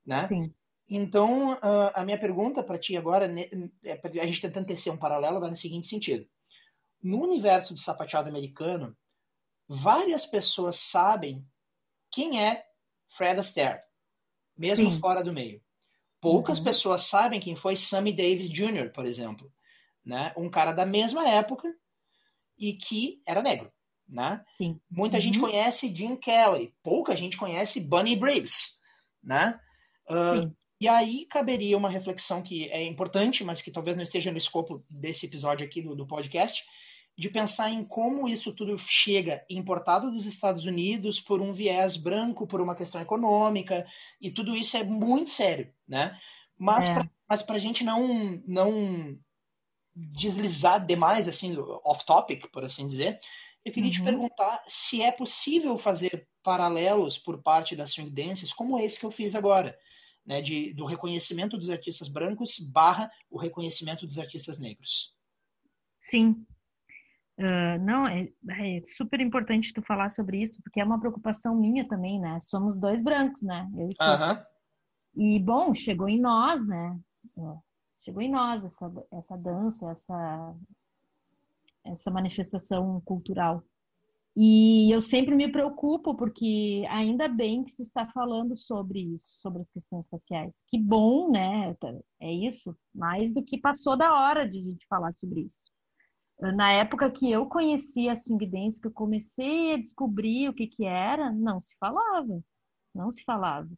[0.06, 0.28] né?
[0.28, 0.54] Sim.
[0.88, 3.34] Então, uh, a minha pergunta para ti agora,
[3.84, 6.28] é a gente tentando tecer um paralelo, vai no seguinte sentido.
[7.02, 8.96] No universo do sapateado americano,
[9.68, 11.44] várias pessoas sabem
[12.12, 12.66] quem é
[13.10, 13.80] Fred Astaire,
[14.58, 15.00] mesmo Sim.
[15.00, 15.62] fora do meio.
[16.22, 16.64] Poucas uhum.
[16.64, 19.52] pessoas sabem quem foi Sammy Davis Jr., por exemplo.
[20.04, 20.34] Né?
[20.38, 21.74] Um cara da mesma época
[22.58, 23.72] e que era negro.
[24.08, 24.44] Né?
[24.50, 24.80] Sim.
[24.90, 25.22] Muita uhum.
[25.22, 28.76] gente conhece Jim Kelly, pouca gente conhece Bunny Briggs.
[29.24, 29.60] Né?
[30.10, 34.38] Uh, e aí caberia uma reflexão que é importante, mas que talvez não esteja no
[34.38, 36.64] escopo desse episódio aqui do, do podcast,
[37.18, 42.46] de pensar em como isso tudo chega importado dos Estados Unidos por um viés branco,
[42.46, 43.88] por uma questão econômica,
[44.20, 46.20] e tudo isso é muito sério, né?
[46.58, 47.44] Mas é.
[47.44, 49.18] para a gente não, não
[49.96, 53.20] deslizar demais, assim, off-topic, por assim dizer,
[53.64, 53.96] eu queria uhum.
[53.96, 59.06] te perguntar se é possível fazer paralelos por parte das swing dances como esse que
[59.06, 59.78] eu fiz agora,
[60.26, 65.16] né, de, do reconhecimento dos artistas brancos barra o reconhecimento dos artistas negros.
[65.98, 66.46] Sim,
[67.38, 71.86] Uh, não, é, é, super importante tu falar sobre isso, porque é uma preocupação minha
[71.86, 72.40] também, né?
[72.40, 73.70] Somos dois brancos, né?
[73.76, 75.36] Eu e, uhum.
[75.36, 76.98] e bom, chegou em nós, né?
[78.04, 80.56] Chegou em nós essa, essa dança, essa,
[81.84, 83.62] essa manifestação cultural.
[84.38, 89.62] E eu sempre me preocupo, porque ainda bem que se está falando sobre isso, sobre
[89.62, 90.64] as questões raciais.
[90.68, 91.76] Que bom, né?
[92.22, 95.62] É isso, mais do que passou da hora de a gente falar sobre isso
[96.40, 100.68] na época que eu conhecia a swing dance, que eu comecei a descobrir o que
[100.68, 102.44] que era, não se falava,
[102.94, 103.70] não se falava.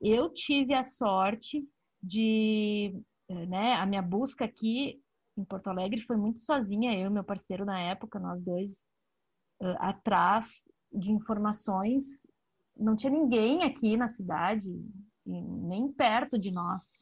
[0.00, 1.66] Eu tive a sorte
[2.02, 2.94] de,
[3.28, 5.02] né, a minha busca aqui
[5.38, 8.88] em Porto Alegre foi muito sozinha, eu e meu parceiro na época, nós dois
[9.62, 12.26] uh, atrás de informações,
[12.76, 14.68] não tinha ninguém aqui na cidade,
[15.24, 17.00] nem perto de nós,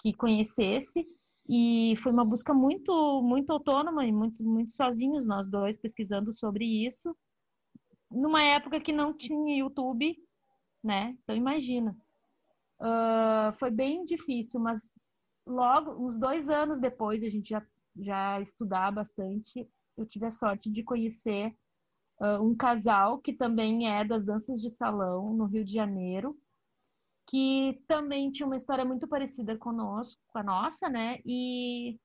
[0.00, 1.06] que conhecesse
[1.48, 6.64] e foi uma busca muito, muito autônoma e muito, muito sozinhos nós dois pesquisando sobre
[6.86, 7.16] isso,
[8.10, 10.16] numa época que não tinha YouTube,
[10.82, 11.16] né?
[11.22, 11.96] Então imagina.
[12.80, 14.94] Uh, foi bem difícil, mas
[15.46, 17.64] logo, uns dois anos depois, a gente já,
[17.96, 21.54] já estudar bastante, eu tive a sorte de conhecer
[22.20, 26.36] uh, um casal que também é das danças de salão no Rio de Janeiro,
[27.26, 31.18] que também tinha uma história muito parecida conosco, com a nossa, né?
[31.24, 31.98] E,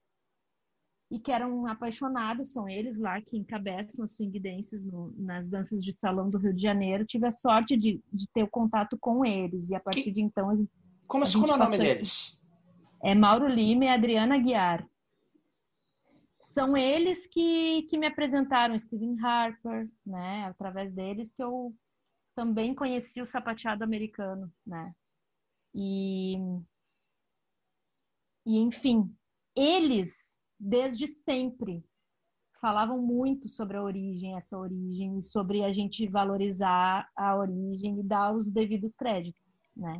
[1.11, 5.83] e que eram apaixonados, são eles lá que encabeçam as swing dances no, nas danças
[5.83, 7.05] de salão do Rio de Janeiro.
[7.05, 10.11] Tive a sorte de, de ter o contato com eles e a partir que...
[10.11, 10.71] de então a gente,
[11.07, 12.41] como, a gente como é o nome deles?
[13.03, 14.87] É Mauro Lima e Adriana Guiar.
[16.39, 20.45] São eles que, que me apresentaram Stephen Harper, né?
[20.45, 21.75] Através deles que eu
[22.35, 24.95] também conheci o sapateado americano, né?
[25.73, 26.35] E,
[28.45, 29.13] e enfim,
[29.55, 31.83] eles, desde sempre,
[32.61, 38.03] falavam muito sobre a origem, essa origem, e sobre a gente valorizar a origem e
[38.03, 39.41] dar os devidos créditos,
[39.75, 39.93] né?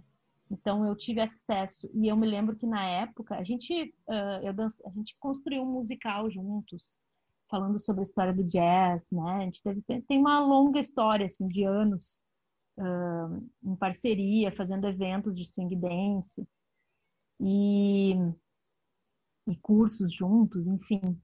[0.49, 4.53] Então eu tive acesso e eu me lembro que na época a gente uh, eu
[4.53, 7.01] dance, a gente construiu um musical juntos
[7.49, 9.37] falando sobre a história do jazz, né?
[9.37, 12.23] A gente teve, tem uma longa história assim de anos
[12.77, 16.47] uh, em parceria, fazendo eventos de swing dance
[17.39, 18.13] e,
[19.47, 21.19] e cursos juntos, enfim.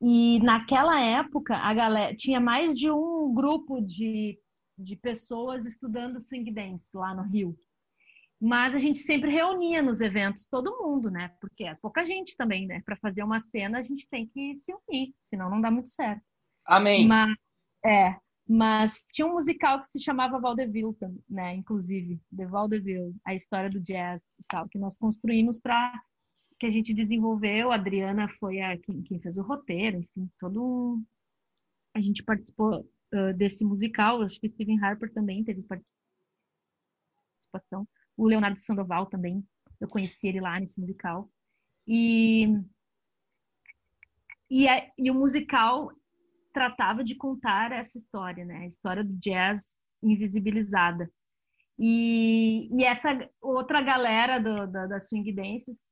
[0.00, 4.38] E naquela época, a galera tinha mais de um grupo de,
[4.76, 7.56] de pessoas estudando swing dance lá no Rio.
[8.40, 11.28] Mas a gente sempre reunia nos eventos todo mundo, né?
[11.40, 12.82] Porque é pouca gente também, né?
[12.84, 16.24] Para fazer uma cena, a gente tem que se unir, senão não dá muito certo.
[16.66, 17.06] Amém.
[17.06, 17.32] Mas,
[17.86, 18.16] é,
[18.52, 20.94] mas tinha um musical que se chamava Vaudeville,
[21.26, 21.54] né?
[21.54, 25.98] Inclusive, The Vaudeville, a história do jazz e tal, que nós construímos para
[26.60, 27.72] que a gente desenvolveu.
[27.72, 31.00] A Adriana foi a quem, quem fez o roteiro, enfim, todo
[31.94, 34.20] a gente participou uh, desse musical.
[34.20, 37.88] Acho que o Stephen Harper também teve participação.
[38.18, 39.42] O Leonardo Sandoval também,
[39.80, 41.26] eu conheci ele lá nesse musical.
[41.86, 42.48] E
[44.50, 44.66] e,
[44.98, 45.90] e o musical
[46.52, 48.58] tratava de contar essa história, né?
[48.58, 51.10] A história do jazz invisibilizada.
[51.78, 55.90] E, e essa outra galera do, da, swing dances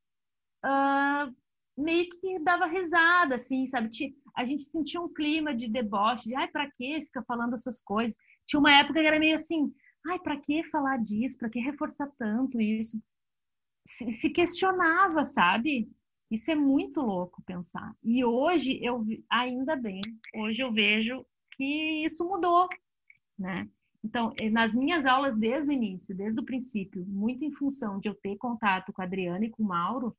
[0.64, 1.35] uh,
[1.77, 3.90] meio que dava risada, assim, sabe?
[4.37, 8.16] A gente sentia um clima de deboche, de ai, pra que ficar falando essas coisas?
[8.46, 9.73] Tinha uma época que era meio assim,
[10.07, 11.38] ai, pra que falar disso?
[11.38, 13.03] Pra que reforçar tanto isso?
[13.87, 15.90] Se, se questionava, sabe?
[16.31, 17.95] Isso é muito louco pensar.
[18.03, 20.01] E hoje eu ainda bem,
[20.35, 22.69] hoje eu vejo que isso mudou,
[23.38, 23.69] né?
[24.03, 28.09] Então, eh, nas minhas aulas desde o início, desde o princípio, muito em função de
[28.09, 30.16] eu ter contato com a Adriana e com o Mauro,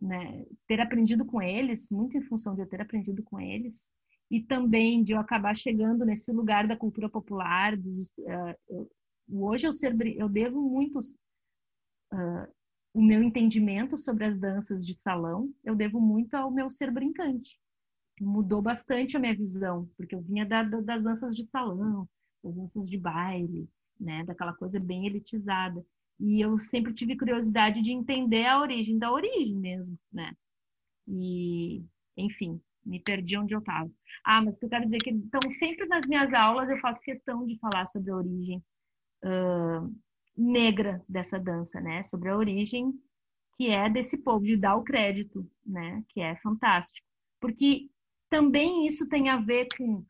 [0.00, 3.94] né, ter aprendido com eles, muito em função de eu ter aprendido com eles,
[4.30, 7.76] e também de eu acabar chegando nesse lugar da cultura popular.
[7.76, 8.90] Dos, uh, eu,
[9.30, 12.52] hoje eu, ser, eu devo muito uh,
[12.94, 17.58] o meu entendimento sobre as danças de salão, eu devo muito ao meu ser brincante.
[18.20, 22.08] Mudou bastante a minha visão, porque eu vinha da, das danças de salão,
[22.44, 25.84] das danças de baile, né, daquela coisa bem elitizada.
[26.20, 30.32] E eu sempre tive curiosidade de entender a origem da origem mesmo, né?
[31.08, 31.82] E,
[32.16, 33.90] enfim, me perdi onde eu estava.
[34.24, 37.00] Ah, mas que eu quero dizer é que, então, sempre nas minhas aulas eu faço
[37.00, 38.62] questão de falar sobre a origem
[39.24, 39.92] uh,
[40.36, 42.02] negra dessa dança, né?
[42.02, 42.92] Sobre a origem
[43.56, 46.02] que é desse povo, de dar o crédito, né?
[46.08, 47.06] Que é fantástico.
[47.40, 47.88] Porque
[48.30, 50.04] também isso tem a ver com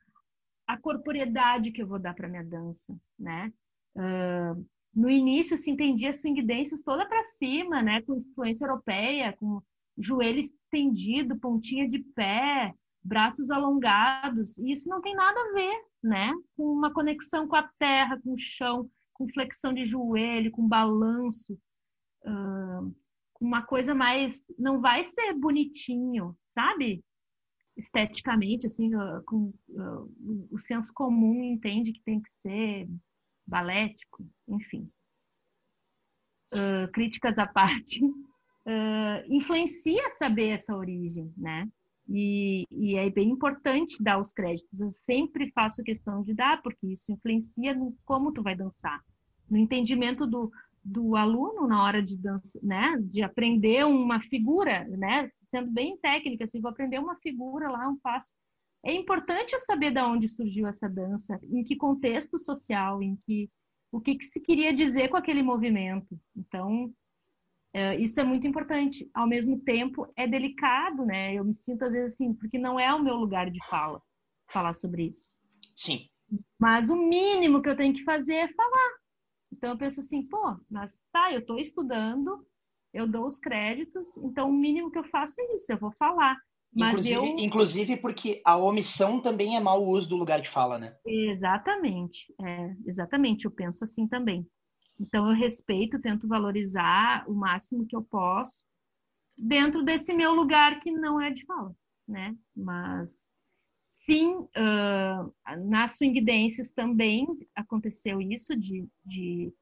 [0.66, 3.52] a corporeidade que eu vou dar para minha dança, né?
[3.96, 8.02] Uh, no início se entendia swing dances toda para cima, né?
[8.02, 9.61] Com influência europeia, com
[9.98, 14.58] joelho estendido, pontinha de pé, braços alongados.
[14.58, 16.32] E isso não tem nada a ver, né?
[16.56, 18.88] Com uma conexão com a terra, com o chão,
[19.22, 21.54] com flexão de joelho, com balanço,
[22.24, 22.94] uh,
[23.32, 24.46] com uma coisa mais.
[24.58, 27.04] Não vai ser bonitinho, sabe?
[27.76, 32.88] Esteticamente, assim, uh, com uh, o senso comum entende que tem que ser
[33.46, 34.90] balético, enfim.
[36.92, 38.00] críticas à parte
[39.28, 41.68] influencia saber essa origem, né?
[42.08, 44.80] E, e, é bem importante dar os créditos.
[44.80, 49.02] Eu sempre faço questão de dar, porque isso influencia no como tu vai dançar,
[49.53, 50.51] no entendimento do,
[50.83, 52.97] do aluno na hora de dança, né?
[53.03, 55.29] De aprender uma figura, né?
[55.33, 58.35] Sendo bem técnica, assim, vou aprender uma figura lá, um passo.
[58.85, 63.51] É importante eu saber de onde surgiu essa dança, em que contexto social, em que
[63.93, 66.19] o que, que se queria dizer com aquele movimento.
[66.35, 66.91] Então,
[67.75, 69.11] Uh, isso é muito importante.
[69.15, 71.33] Ao mesmo tempo, é delicado, né?
[71.33, 73.99] Eu me sinto às vezes assim, porque não é o meu lugar de fala
[74.53, 75.35] falar sobre isso.
[75.75, 76.07] Sim.
[76.61, 79.02] Mas o mínimo que eu tenho que fazer é falar.
[79.53, 82.47] Então eu penso assim, pô, mas tá, eu estou estudando,
[82.93, 86.37] eu dou os créditos, então o mínimo que eu faço é isso, eu vou falar.
[86.75, 87.38] Mas inclusive, eu...
[87.38, 90.97] inclusive porque a omissão também é mau uso do lugar de fala, né?
[91.07, 94.47] Exatamente, é, exatamente, eu penso assim também.
[94.99, 98.62] Então, eu respeito, tento valorizar o máximo que eu posso
[99.37, 101.75] dentro desse meu lugar que não é de fala,
[102.07, 102.37] né?
[102.55, 103.37] Mas,
[103.92, 109.52] sim, uh, nas swing dances também aconteceu isso de, de,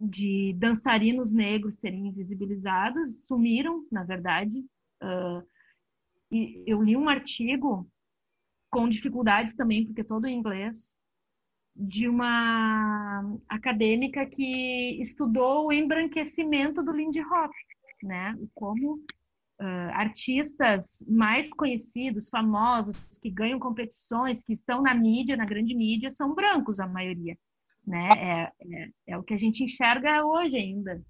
[0.00, 4.58] de dançarinos negros serem invisibilizados, sumiram, na verdade.
[5.00, 5.46] Uh,
[6.32, 7.88] e eu li um artigo
[8.68, 10.98] com dificuldades também, porque todo em inglês,
[11.76, 17.52] de uma acadêmica que estudou o embranquecimento do Lindy Hop,
[18.02, 18.36] né?
[18.52, 19.00] Como
[19.60, 26.10] uh, artistas mais conhecidos, famosos, que ganham competições, que estão na mídia, na grande mídia,
[26.10, 27.36] são brancos a maioria,
[27.86, 28.08] né?
[28.16, 31.00] É, é, é o que a gente enxerga hoje ainda.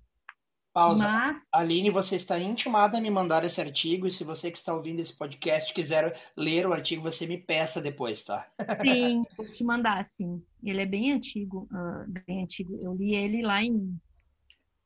[0.77, 1.09] Pausa.
[1.09, 1.47] Mas...
[1.51, 5.01] Aline, você está intimada a me mandar esse artigo e se você que está ouvindo
[5.01, 8.47] esse podcast quiser ler o artigo, você me peça depois, tá?
[8.83, 10.43] Sim, vou te mandar, sim.
[10.63, 12.79] Ele é bem antigo, uh, bem antigo.
[12.83, 13.99] Eu li ele lá em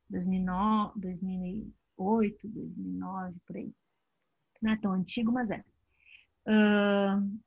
[0.09, 0.93] 2009,
[2.01, 3.73] 2008, 2009, por aí.
[4.63, 5.63] Não é tão antigo, mas é.
[6.47, 7.39] Uh,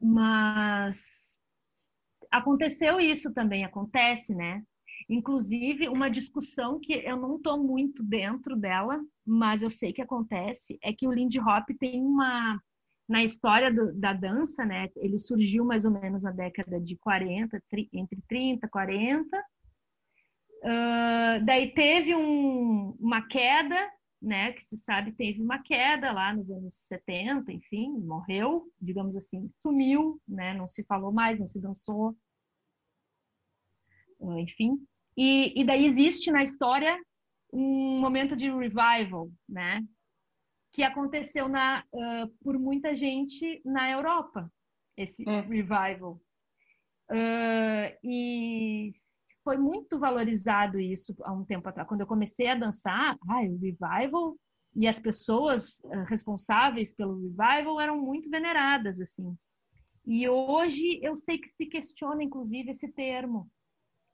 [0.00, 1.40] mas
[2.30, 4.62] aconteceu isso também, acontece, né?
[5.08, 10.78] Inclusive, uma discussão que eu não estou muito dentro dela, mas eu sei que acontece,
[10.82, 12.60] é que o Lindy Hop tem uma.
[13.08, 14.86] Na história do, da dança, né?
[14.96, 19.44] Ele surgiu mais ou menos na década de 40, tri, entre 30 e 40.
[20.62, 23.90] Uh, daí teve um, uma queda,
[24.20, 24.52] né?
[24.52, 30.20] Que se sabe teve uma queda lá nos anos 70, enfim, morreu, digamos assim, sumiu,
[30.26, 30.54] né?
[30.54, 32.16] Não se falou mais, não se dançou.
[34.18, 34.84] Uh, enfim,
[35.16, 36.96] e, e daí existe na história
[37.52, 39.84] um momento de revival, né?
[40.72, 44.48] Que aconteceu na, uh, por muita gente na Europa,
[44.96, 45.40] esse hum.
[45.40, 46.20] revival.
[47.10, 48.90] Uh, e
[49.48, 51.88] foi muito valorizado isso há um tempo atrás.
[51.88, 54.36] Quando eu comecei a dançar, ah, o revival
[54.76, 59.34] e as pessoas uh, responsáveis pelo revival eram muito veneradas, assim.
[60.06, 63.48] E hoje eu sei que se questiona, inclusive, esse termo,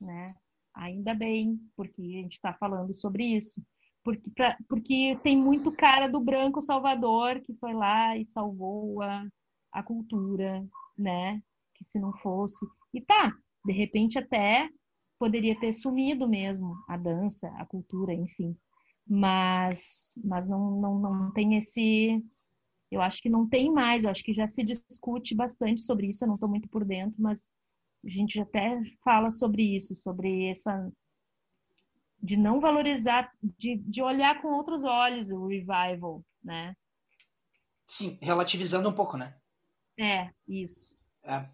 [0.00, 0.32] né?
[0.72, 3.60] Ainda bem, porque a gente está falando sobre isso.
[4.04, 9.26] Porque, pra, porque tem muito cara do branco salvador que foi lá e salvou a,
[9.72, 10.64] a cultura,
[10.96, 11.42] né?
[11.74, 12.64] que se não fosse.
[12.92, 13.32] E tá,
[13.64, 14.68] de repente até
[15.24, 18.54] poderia ter sumido mesmo a dança, a cultura, enfim.
[19.06, 22.22] Mas, mas não, não, não tem esse.
[22.90, 26.24] Eu acho que não tem mais, eu acho que já se discute bastante sobre isso,
[26.24, 27.50] eu não estou muito por dentro, mas
[28.04, 30.92] a gente até fala sobre isso, sobre essa.
[32.22, 36.74] de não valorizar, de, de olhar com outros olhos o revival, né?
[37.86, 39.34] Sim, relativizando um pouco, né?
[39.98, 40.94] É, isso.
[41.24, 41.48] É.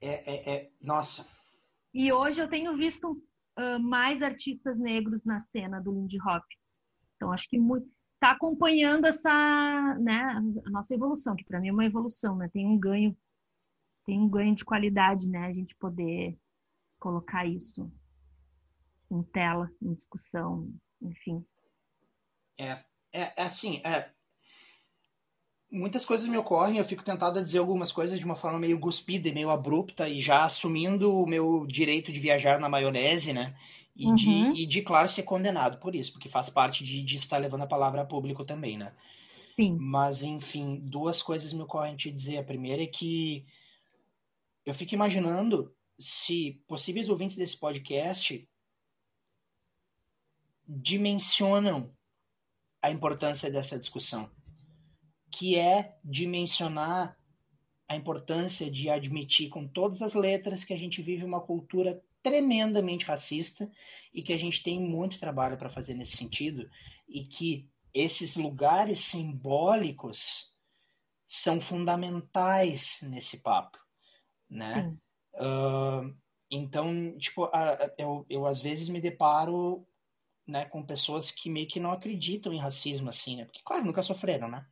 [0.00, 1.26] É, é, é, nossa.
[1.94, 6.42] E hoje eu tenho visto uh, mais artistas negros na cena do Lindy Hop.
[7.14, 7.56] Então acho que
[8.14, 10.22] está acompanhando essa, né,
[10.66, 12.48] a nossa evolução, que para mim é uma evolução, né?
[12.52, 13.16] Tem um ganho,
[14.04, 15.46] tem um ganho de qualidade, né?
[15.46, 16.36] A gente poder
[16.98, 17.92] colocar isso
[19.10, 21.46] em tela, em discussão, enfim.
[22.58, 24.10] É, é, é assim, é,
[25.74, 28.78] muitas coisas me ocorrem, eu fico tentado a dizer algumas coisas de uma forma meio
[28.78, 33.56] guspida e meio abrupta e já assumindo o meu direito de viajar na maionese, né?
[33.96, 34.14] E, uhum.
[34.14, 34.30] de,
[34.62, 37.66] e de, claro, ser condenado por isso, porque faz parte de, de estar levando a
[37.66, 38.92] palavra a público também, né?
[39.54, 39.76] Sim.
[39.78, 42.38] Mas, enfim, duas coisas me ocorrem te dizer.
[42.38, 43.44] A primeira é que
[44.64, 48.48] eu fico imaginando se possíveis ouvintes desse podcast
[50.66, 51.92] dimensionam
[52.82, 54.28] a importância dessa discussão
[55.36, 57.18] que é dimensionar
[57.88, 63.04] a importância de admitir com todas as letras que a gente vive uma cultura tremendamente
[63.04, 63.70] racista
[64.12, 66.70] e que a gente tem muito trabalho para fazer nesse sentido
[67.08, 70.52] e que esses lugares simbólicos
[71.26, 73.76] são fundamentais nesse papo,
[74.48, 74.96] né?
[75.34, 76.16] Uh,
[76.48, 77.50] então, tipo,
[77.98, 79.84] eu, eu às vezes me deparo
[80.46, 83.44] né, com pessoas que meio que não acreditam em racismo, assim, né?
[83.44, 84.64] Porque, claro, nunca sofreram, né?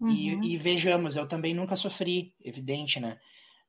[0.00, 0.10] Uhum.
[0.10, 3.18] E, e, vejamos, eu também nunca sofri, evidente, né?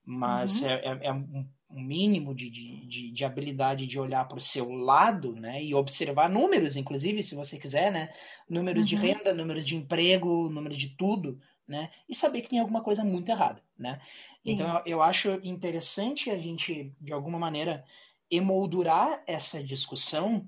[0.06, 0.68] Mas uhum.
[0.68, 5.36] é, é, é, um mínimo de, de, de, habilidade de olhar para o seu lado,
[5.36, 5.64] né?
[5.64, 8.10] E observar números, inclusive, se você quiser, né?
[8.50, 8.88] Números uhum.
[8.88, 11.92] de renda, números de emprego, números de tudo, né?
[12.08, 14.00] E saber que tem alguma coisa muito errada, né?
[14.44, 17.84] Então, eu, eu acho interessante a gente, de alguma maneira,
[18.32, 20.48] emoldurar essa discussão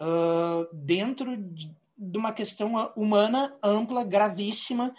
[0.00, 4.94] uh, dentro de, de uma questão humana ampla, gravíssima,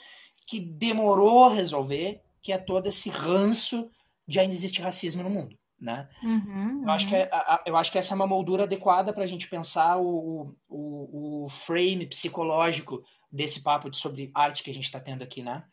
[0.48, 3.90] que demorou a resolver, que é todo esse ranço
[4.28, 5.58] de ainda existe racismo no mundo.
[5.80, 6.08] Né?
[6.24, 7.30] Uhum, eu, acho que é,
[7.66, 11.50] eu acho que essa é uma moldura adequada para a gente pensar o, o, o,
[11.50, 15.66] frame psicológico desse papo de, sobre arte que a gente está tendo aqui, né?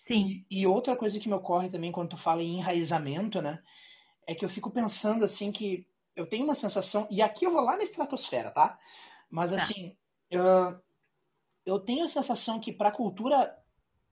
[0.00, 0.42] Sim.
[0.50, 3.58] E, e, outra coisa que me ocorre também quando tu fala em enraizamento, né?
[4.26, 7.60] É que eu fico pensando assim que eu tenho uma sensação, e aqui eu vou
[7.60, 8.78] lá na estratosfera, tá?
[9.30, 9.56] Mas tá.
[9.56, 9.94] assim,
[10.36, 10.80] uh,
[11.64, 13.56] eu tenho a sensação que para a cultura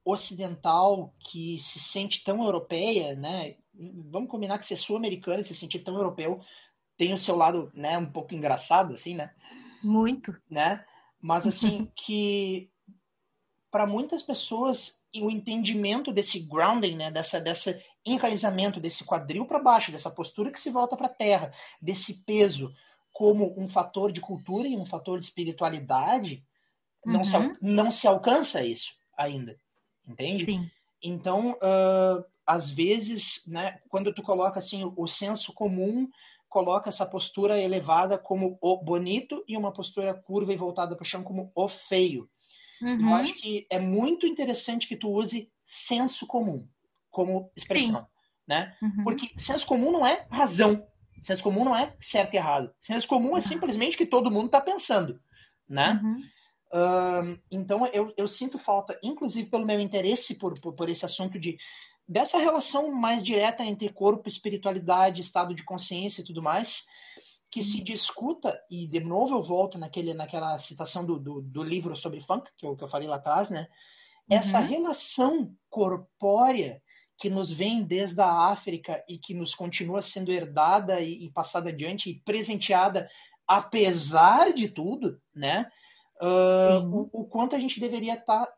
[0.05, 3.57] ocidental que se sente tão europeia, né?
[4.11, 6.41] Vamos combinar que ser sul-americano e se sentir tão europeu
[6.97, 9.33] tem o seu lado, né, um pouco engraçado assim, né?
[9.83, 10.85] Muito, né?
[11.19, 12.71] Mas assim que
[13.71, 19.93] para muitas pessoas o entendimento desse grounding, né, dessa dessa enraizamento desse quadril para baixo,
[19.93, 22.73] dessa postura que se volta para a terra, desse peso
[23.13, 26.45] como um fator de cultura e um fator de espiritualidade,
[27.05, 27.13] uhum.
[27.13, 27.57] não, se, uhum.
[27.61, 29.57] não se alcança isso ainda,
[30.07, 30.45] entende?
[30.45, 30.71] Sim.
[31.03, 36.09] Então, uh, às vezes, né, quando tu coloca assim o, o senso comum
[36.49, 41.07] coloca essa postura elevada como o bonito e uma postura curva e voltada para o
[41.07, 42.29] chão como o feio.
[42.83, 43.09] Uhum.
[43.09, 46.67] Eu acho que é muito interessante que tu use senso comum
[47.09, 48.07] como expressão, Sim.
[48.49, 48.77] né?
[48.83, 49.05] Uhum.
[49.05, 50.85] Porque senso comum não é razão,
[51.21, 52.73] Senso comum não é certo e errado.
[52.81, 55.21] Senso comum é simplesmente que todo mundo está pensando,
[55.69, 56.01] né?
[56.03, 56.23] Uhum.
[56.73, 61.39] Uh, então eu, eu sinto falta, inclusive pelo meu interesse por, por, por, esse assunto
[61.39, 61.59] de
[62.07, 66.87] dessa relação mais direta entre corpo, espiritualidade, estado de consciência e tudo mais,
[67.51, 71.95] que se discuta, e de novo eu volto naquele, naquela citação do, do, do livro
[71.97, 73.69] sobre funk, que eu, que eu falei lá atrás, né?
[74.29, 74.67] Essa uhum.
[74.67, 76.81] relação corpórea
[77.21, 81.69] que nos vem desde a África e que nos continua sendo herdada e, e passada
[81.69, 83.11] adiante e presenteada,
[83.47, 85.71] apesar de tudo, né?
[86.19, 88.55] Uh, o, o, quanto a gente deveria estar tá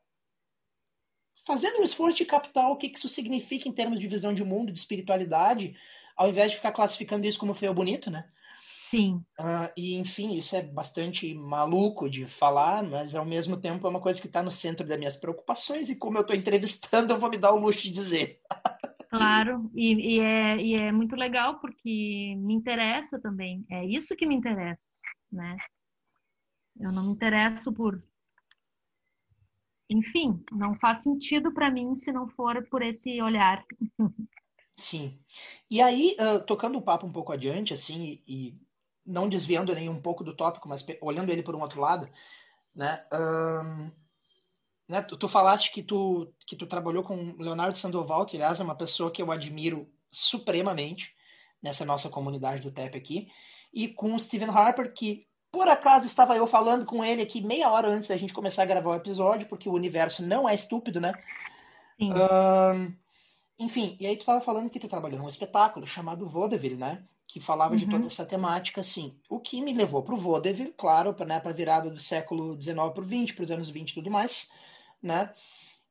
[1.44, 4.44] fazendo um esforço de captar o que, que isso significa em termos de visão de
[4.44, 5.76] mundo, de espiritualidade,
[6.16, 8.30] ao invés de ficar classificando isso como feio bonito, né?
[8.93, 9.24] Sim.
[9.40, 14.03] Uh, e, enfim, isso é bastante maluco de falar, mas ao mesmo tempo é uma
[14.03, 17.30] coisa que está no centro das minhas preocupações e como eu estou entrevistando, eu vou
[17.30, 18.38] me dar o luxo de dizer.
[19.09, 23.64] Claro, e, e, é, e é muito legal porque me interessa também.
[23.70, 24.90] É isso que me interessa,
[25.32, 25.57] né?
[26.78, 27.99] Eu não me interesso por
[29.88, 33.64] enfim, não faz sentido para mim se não for por esse olhar.
[34.76, 35.18] Sim.
[35.70, 38.61] E aí, uh, tocando o papo um pouco adiante, assim, e, e,
[39.05, 42.09] não desviando nem um pouco do tópico, mas olhando ele por um outro lado,
[42.74, 43.05] né?
[44.88, 48.64] né tu, tu, falaste que tu, que tu trabalhou com Leonardo Sandoval, que aliás é
[48.64, 51.14] uma pessoa que eu admiro supremamente
[51.62, 53.28] nessa nossa comunidade do TEP aqui,
[53.72, 57.70] e com o Stephen Harper, que por acaso estava eu falando com ele aqui meia
[57.70, 61.00] hora antes da gente começar a gravar o episódio, porque o universo não é estúpido,
[61.00, 61.12] né?
[61.98, 62.11] Sim.
[63.59, 67.05] enfim, e aí tu estava falando que tu trabalhou num espetáculo chamado Vaudeville, né?
[67.32, 67.78] Que falava uhum.
[67.78, 69.18] de toda essa temática, assim.
[69.28, 72.76] O que me levou para o Vaudeville, claro, para né, a virada do século XIX
[72.76, 74.50] para o XX, para os anos 20 e tudo mais,
[75.02, 75.32] né?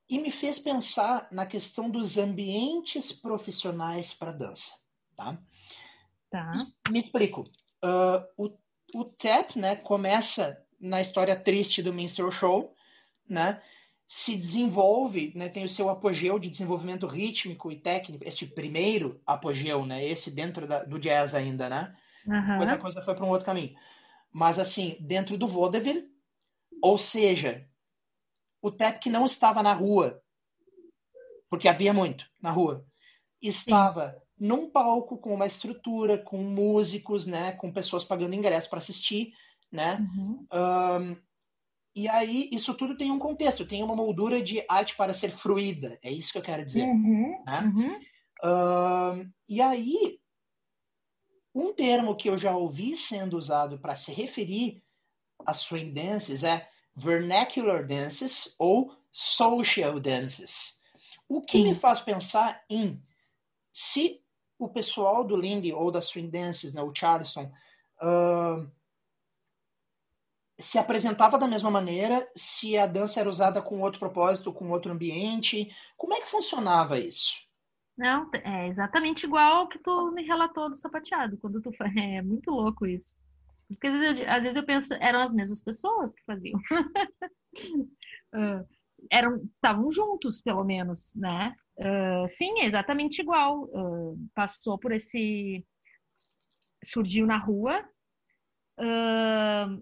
[0.08, 4.74] E me fez pensar na questão dos ambientes profissionais para dança,
[5.16, 5.38] tá?
[6.30, 6.54] Tá.
[6.90, 7.50] Me explico.
[7.84, 8.62] Uh, o
[8.94, 12.76] o Tap, né, começa na história triste do minstrel show,
[13.28, 13.62] né,
[14.14, 19.86] se desenvolve, né, tem o seu apogeu de desenvolvimento rítmico e técnico, este primeiro apogeu,
[19.86, 21.96] né, esse dentro da, do jazz ainda, né,
[22.28, 22.52] uhum.
[22.52, 23.74] depois a coisa foi para um outro caminho.
[24.30, 26.10] Mas assim, dentro do vaudeville,
[26.82, 27.66] ou seja,
[28.62, 30.22] o Tap que não estava na rua,
[31.50, 32.86] porque havia muito na rua,
[33.42, 38.80] estava Sim num palco com uma estrutura, com músicos, né, com pessoas pagando ingresso para
[38.80, 39.34] assistir,
[39.72, 40.00] né?
[40.00, 40.48] Uhum.
[40.52, 41.18] Um,
[41.96, 46.00] e aí isso tudo tem um contexto, tem uma moldura de arte para ser fruída,
[46.02, 46.84] é isso que eu quero dizer.
[46.84, 47.44] Uhum.
[47.46, 47.62] Né?
[47.62, 48.00] Uhum.
[48.44, 50.20] Um, e aí
[51.54, 54.82] um termo que eu já ouvi sendo usado para se referir
[55.46, 60.80] a swing dances é vernacular dances ou social dances.
[61.28, 61.70] O que Sim.
[61.70, 63.02] me faz pensar em
[63.72, 64.22] se
[64.62, 67.52] o pessoal do Lindy ou da Swing Dances, né, o Charleston,
[68.02, 68.70] uh,
[70.62, 74.92] se apresentava da mesma maneira, se a dança era usada com outro propósito, com outro
[74.92, 77.50] ambiente, como é que funcionava isso?
[77.98, 82.86] Não, é exatamente igual que tu me relatou do sapateado, quando tu é muito louco
[82.86, 83.16] isso.
[83.68, 86.60] Porque às vezes, eu, às vezes eu penso, eram as mesmas pessoas que faziam.
[88.34, 88.68] uh,
[89.10, 91.56] eram, estavam juntos, pelo menos, né?
[91.78, 93.64] Uh, sim, é exatamente igual.
[93.66, 95.66] Uh, passou por esse.
[96.84, 97.84] surgiu na rua.
[98.80, 99.82] Uh,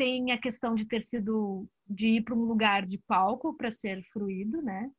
[0.00, 1.68] tem a questão de ter sido.
[1.86, 4.90] de ir para um lugar de palco para ser fruído, né?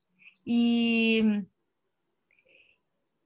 [0.46, 1.44] E.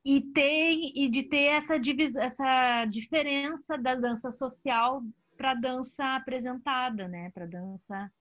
[0.08, 5.04] E, tem, e de ter essa, divis, essa diferença da dança social
[5.36, 7.32] para dança apresentada, né?
[7.32, 8.12] Para dança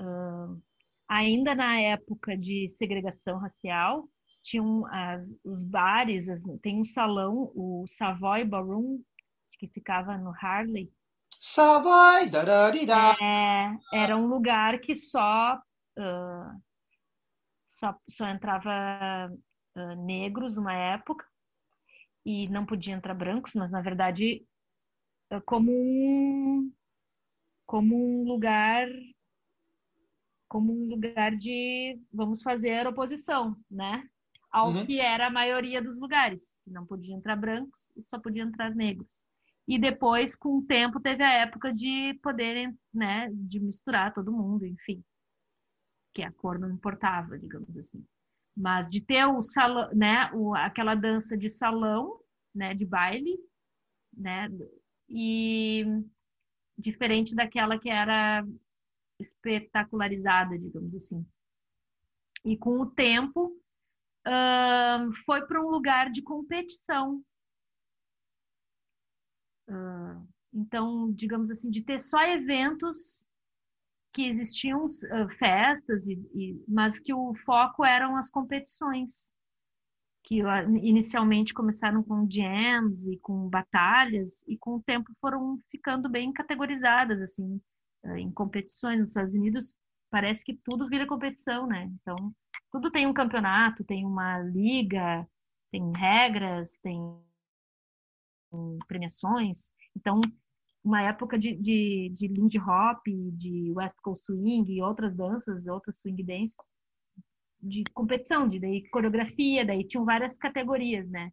[0.00, 0.62] uh,
[1.08, 4.08] ainda na época de segregação racial,
[4.44, 9.02] tinham as, os bares, as, tem um salão, o Savoy Ballroom,
[9.58, 10.88] que ficava no Harley.
[12.86, 13.16] Da, da.
[13.20, 15.56] É, era um lugar que só
[15.98, 16.62] uh,
[17.68, 19.30] só, só entrava
[19.76, 21.24] uh, negros numa época
[22.24, 24.44] e não podia entrar brancos, mas na verdade
[25.44, 26.72] como um
[27.66, 28.88] como um lugar
[30.48, 34.02] como um lugar de vamos fazer oposição, né?
[34.50, 34.84] Ao uhum.
[34.84, 36.60] que era a maioria dos lugares.
[36.66, 39.26] Não podia entrar brancos e só podia entrar negros.
[39.68, 44.64] E depois, com o tempo, teve a época de poderem, né, de misturar todo mundo,
[44.64, 45.04] enfim.
[46.14, 48.02] Que a cor não importava, digamos assim.
[48.56, 52.18] Mas de ter o salão, né, o, aquela dança de salão,
[52.54, 53.38] né, de baile,
[54.16, 54.48] né,
[55.06, 55.84] e
[56.78, 58.42] diferente daquela que era
[59.20, 61.26] espetacularizada, digamos assim.
[62.42, 63.52] E com o tempo,
[64.26, 67.22] uh, foi para um lugar de competição.
[69.68, 73.28] Uh, então, digamos assim, de ter só eventos
[74.12, 79.34] que existiam uh, festas, e, e, mas que o foco eram as competições,
[80.24, 80.40] que
[80.82, 87.22] inicialmente começaram com jams e com batalhas, e com o tempo foram ficando bem categorizadas,
[87.22, 87.58] assim,
[88.04, 89.78] eh, em competições nos Estados Unidos,
[90.10, 91.90] parece que tudo vira competição, né?
[92.00, 92.16] Então,
[92.70, 95.26] tudo tem um campeonato, tem uma liga,
[95.70, 97.00] tem regras, tem
[98.86, 99.72] premiações.
[99.96, 100.20] Então,
[100.84, 106.00] uma época de, de, de Lindy Hop, de West Coast Swing e outras danças, outras
[106.00, 106.56] swing dances,
[107.60, 111.32] de competição, de daí coreografia, daí tinham várias categorias, né?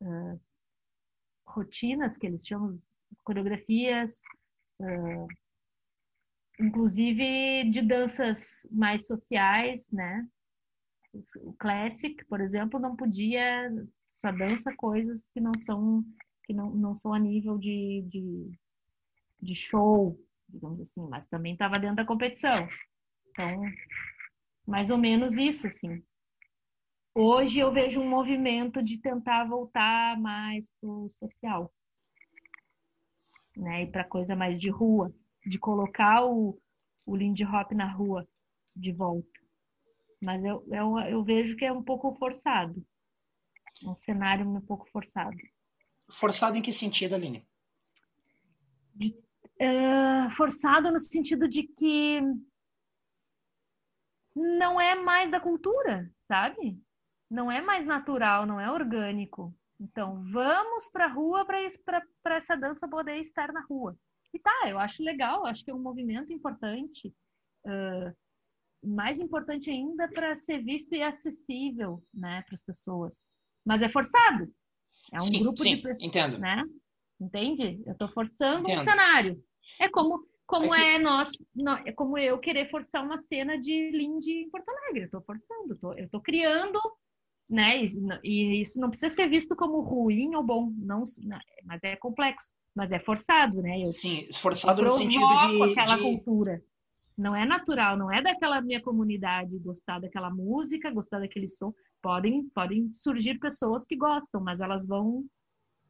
[0.00, 0.40] Uh,
[1.46, 2.78] rotinas, que eles chamam
[3.24, 4.22] coreografias,
[4.80, 5.26] uh,
[6.60, 10.26] inclusive de danças mais sociais, né?
[11.42, 13.70] O classic, por exemplo, não podia
[14.10, 16.04] só dança coisas que não são
[16.46, 18.52] que não, não são a nível de, de,
[19.40, 20.18] de show,
[20.48, 22.66] digamos assim, mas também estava dentro da competição.
[23.30, 23.62] Então,
[24.66, 26.02] Mais ou menos isso, assim.
[27.14, 31.72] Hoje eu vejo um movimento de tentar voltar mais pro social,
[33.56, 33.82] né?
[33.82, 35.12] E para coisa mais de rua,
[35.44, 36.58] de colocar o,
[37.06, 38.26] o Lindy Hop na rua
[38.74, 39.28] de volta.
[40.22, 42.84] Mas eu, eu, eu vejo que é um pouco forçado.
[43.82, 45.36] Um cenário um pouco forçado.
[46.10, 47.46] Forçado em que sentido, Aline?
[48.94, 49.08] De,
[49.60, 52.20] uh, forçado no sentido de que
[54.34, 56.78] não é mais da cultura, sabe?
[57.30, 59.54] Não é mais natural, não é orgânico.
[59.80, 63.96] Então, vamos para a rua para essa dança poder estar na rua.
[64.32, 67.14] E tá, eu acho legal, acho que é um movimento importante.
[67.64, 68.14] Uh,
[68.86, 73.32] mais importante ainda para ser visto e acessível né, para as pessoas.
[73.64, 74.52] Mas é forçado.
[75.12, 76.38] É um sim, grupo sim, de entendo.
[76.38, 76.64] Né?
[77.20, 77.82] Entende?
[77.86, 78.80] Eu estou forçando entendo.
[78.80, 79.44] um cenário.
[79.80, 80.84] É como como é, que...
[80.84, 81.28] é nós,
[81.84, 85.00] é como eu querer forçar uma cena de Lindy em Porto Alegre.
[85.00, 86.80] Eu estou forçando, tô, eu estou criando,
[87.50, 87.82] né?
[87.82, 87.88] E,
[88.22, 91.02] e, isso não precisa ser visto como ruim ou bom, não,
[91.64, 93.82] mas é complexo, mas é forçado, né?
[93.82, 96.02] Eu, Sim, forçado no sentido de aquela de...
[96.02, 96.62] cultura.
[97.18, 101.72] Não é natural, não é daquela minha comunidade gostar daquela música, gostar daquele som.
[102.06, 105.24] Podem, podem surgir pessoas que gostam, mas elas vão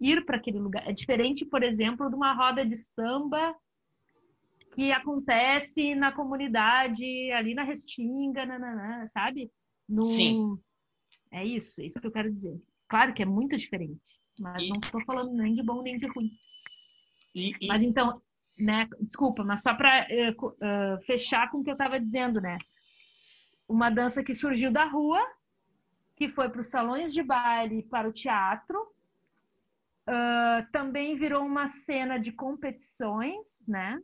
[0.00, 0.88] ir para aquele lugar.
[0.88, 3.54] É diferente, por exemplo, de uma roda de samba
[4.74, 9.52] que acontece na comunidade, ali na Restinga, nananã, sabe?
[9.86, 10.06] No...
[10.06, 10.58] Sim.
[11.30, 12.58] É isso, é isso que eu quero dizer.
[12.88, 14.00] Claro que é muito diferente,
[14.40, 14.70] mas e...
[14.70, 16.30] não estou falando nem de bom nem de ruim.
[17.34, 17.66] E, e...
[17.66, 18.22] Mas então,
[18.58, 18.88] né?
[19.02, 22.56] Desculpa, mas só para uh, uh, fechar com o que eu estava dizendo, né?
[23.68, 25.22] Uma dança que surgiu da rua,
[26.16, 28.80] que foi para os salões de baile, para o teatro,
[30.08, 34.02] uh, também virou uma cena de competições, né?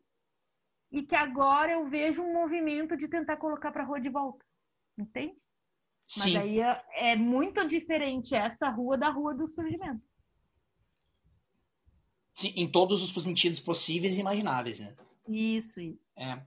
[0.91, 4.45] E que agora eu vejo um movimento de tentar colocar para a rua de volta,
[4.99, 5.41] entende?
[6.07, 6.35] Sim.
[6.35, 10.05] Mas aí é, é muito diferente essa rua da rua do surgimento.
[12.35, 14.95] Sim, em todos os sentidos possíveis e imagináveis, né?
[15.27, 16.11] Isso, isso.
[16.19, 16.43] É,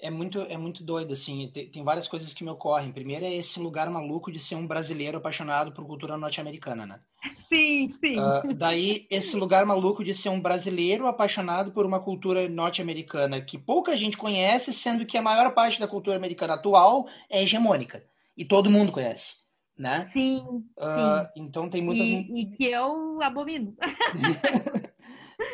[0.00, 1.48] é muito, é muito doido, assim.
[1.52, 2.92] Tem, tem várias coisas que me ocorrem.
[2.92, 7.00] Primeiro é esse lugar maluco de ser um brasileiro apaixonado por cultura norte-americana, né?
[7.38, 8.14] Sim, sim.
[8.18, 13.58] Uh, daí, esse lugar maluco de ser um brasileiro apaixonado por uma cultura norte-americana que
[13.58, 18.02] pouca gente conhece, sendo que a maior parte da cultura americana atual é hegemônica.
[18.36, 19.40] E todo mundo conhece
[19.80, 20.06] né?
[20.12, 20.40] Sim,
[20.78, 21.42] uh, sim.
[21.42, 22.06] Então tem muitas.
[22.06, 23.74] E, e que eu abomino.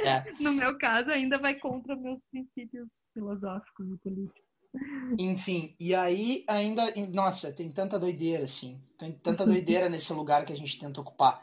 [0.04, 0.24] É.
[0.40, 4.46] No meu caso, ainda vai contra meus princípios filosóficos e políticos.
[5.18, 6.82] Enfim, e aí ainda,
[7.12, 11.42] nossa, tem tanta doideira, assim, tem tanta doideira nesse lugar que a gente tenta ocupar,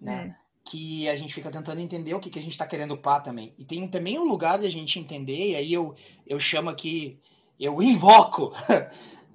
[0.00, 0.36] né?
[0.40, 0.44] É.
[0.64, 3.54] Que a gente fica tentando entender o que, que a gente está querendo ocupar também.
[3.58, 5.94] E tem também um lugar de a gente entender, e aí eu,
[6.26, 7.20] eu chamo aqui,
[7.60, 8.52] eu invoco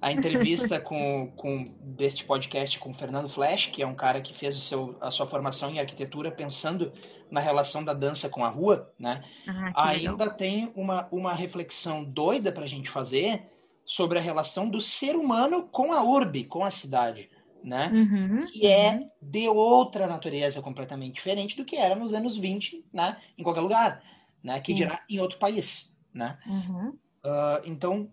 [0.00, 4.32] a entrevista com, com deste podcast com o Fernando Flash, que é um cara que
[4.32, 6.92] fez o seu, a sua formação em arquitetura pensando
[7.30, 9.22] na relação da dança com a rua, né?
[9.46, 10.36] Ah, Ainda legal.
[10.36, 13.44] tem uma, uma reflexão doida para a gente fazer
[13.84, 17.28] sobre a relação do ser humano com a urbe, com a cidade,
[17.62, 17.90] né?
[17.92, 19.10] Uhum, que é uhum.
[19.20, 23.16] de outra natureza completamente diferente do que era nos anos 20, né?
[23.36, 24.02] Em qualquer lugar,
[24.42, 24.58] né?
[24.60, 26.38] Que dirá em outro país, né?
[26.46, 26.88] Uhum.
[27.24, 28.10] Uh, então,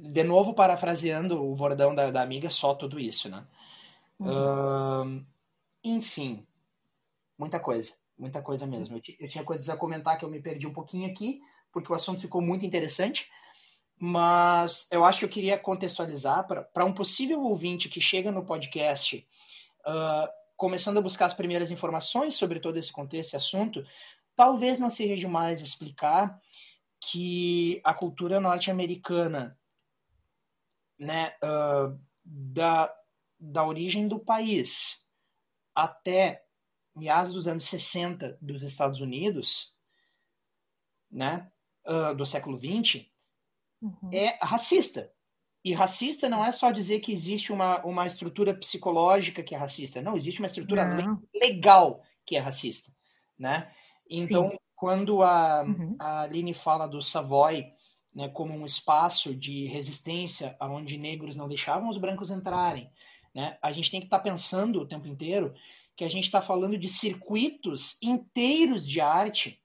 [0.00, 3.46] de novo, parafraseando o bordão da, da amiga, só tudo isso, né?
[4.20, 5.24] Uh,
[5.82, 6.46] enfim,
[7.38, 7.92] muita coisa.
[8.16, 8.96] Muita coisa mesmo.
[8.96, 11.40] Eu, eu, tinha coisas a comentar que eu me perdi um pouquinho aqui,
[11.72, 13.28] porque o assunto ficou muito interessante.
[13.98, 19.26] Mas eu acho que eu queria contextualizar para um possível ouvinte que chega no podcast,
[19.86, 23.84] uh, começando a buscar as primeiras informações sobre todo esse contexto e assunto,
[24.34, 26.40] talvez não seja demais explicar
[27.00, 29.56] que a cultura norte-americana,
[30.98, 32.94] né, uh, da,
[33.38, 35.06] da origem do país
[35.74, 36.44] até
[36.94, 39.74] meados dos anos 60 dos Estados Unidos,
[41.10, 41.48] né,
[41.86, 43.12] uh, do século 20,
[43.82, 44.10] uhum.
[44.12, 45.12] é racista.
[45.64, 50.02] E racista não é só dizer que existe uma, uma estrutura psicológica que é racista.
[50.02, 50.86] Não, existe uma estrutura
[51.34, 52.92] legal que é racista,
[53.38, 53.72] né?
[54.08, 54.58] Então, Sim.
[54.76, 55.96] quando a, uhum.
[55.98, 57.73] a Aline fala do Savoy
[58.14, 62.90] né, como um espaço de resistência onde negros não deixavam os brancos entrarem,
[63.34, 65.54] né, a gente tem que estar tá pensando o tempo inteiro
[65.96, 69.60] que a gente está falando de circuitos inteiros de arte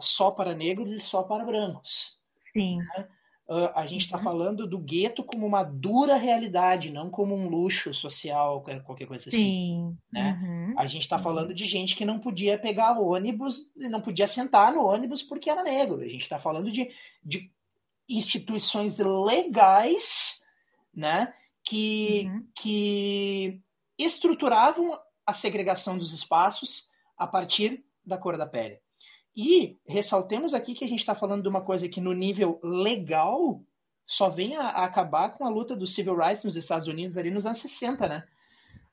[0.00, 2.20] só para negros e só para brancos.
[2.52, 2.78] Sim.
[2.78, 3.08] Né?
[3.48, 4.24] Uh, a gente está uhum.
[4.24, 9.38] falando do gueto como uma dura realidade, não como um luxo social, qualquer coisa assim.
[9.38, 9.98] Sim.
[10.12, 10.38] Né?
[10.42, 10.74] Uhum.
[10.76, 11.22] A gente está uhum.
[11.22, 15.62] falando de gente que não podia pegar ônibus, não podia sentar no ônibus porque era
[15.62, 16.02] negro.
[16.02, 16.90] A gente está falando de,
[17.24, 17.50] de
[18.06, 20.44] instituições legais
[20.94, 21.32] né,
[21.64, 22.46] que, uhum.
[22.54, 23.62] que
[23.98, 28.78] estruturavam a segregação dos espaços a partir da cor da pele.
[29.40, 33.62] E ressaltemos aqui que a gente está falando de uma coisa que, no nível legal,
[34.04, 37.30] só vem a, a, acabar com a luta dos civil rights nos Estados Unidos ali
[37.30, 38.26] nos anos 60, né?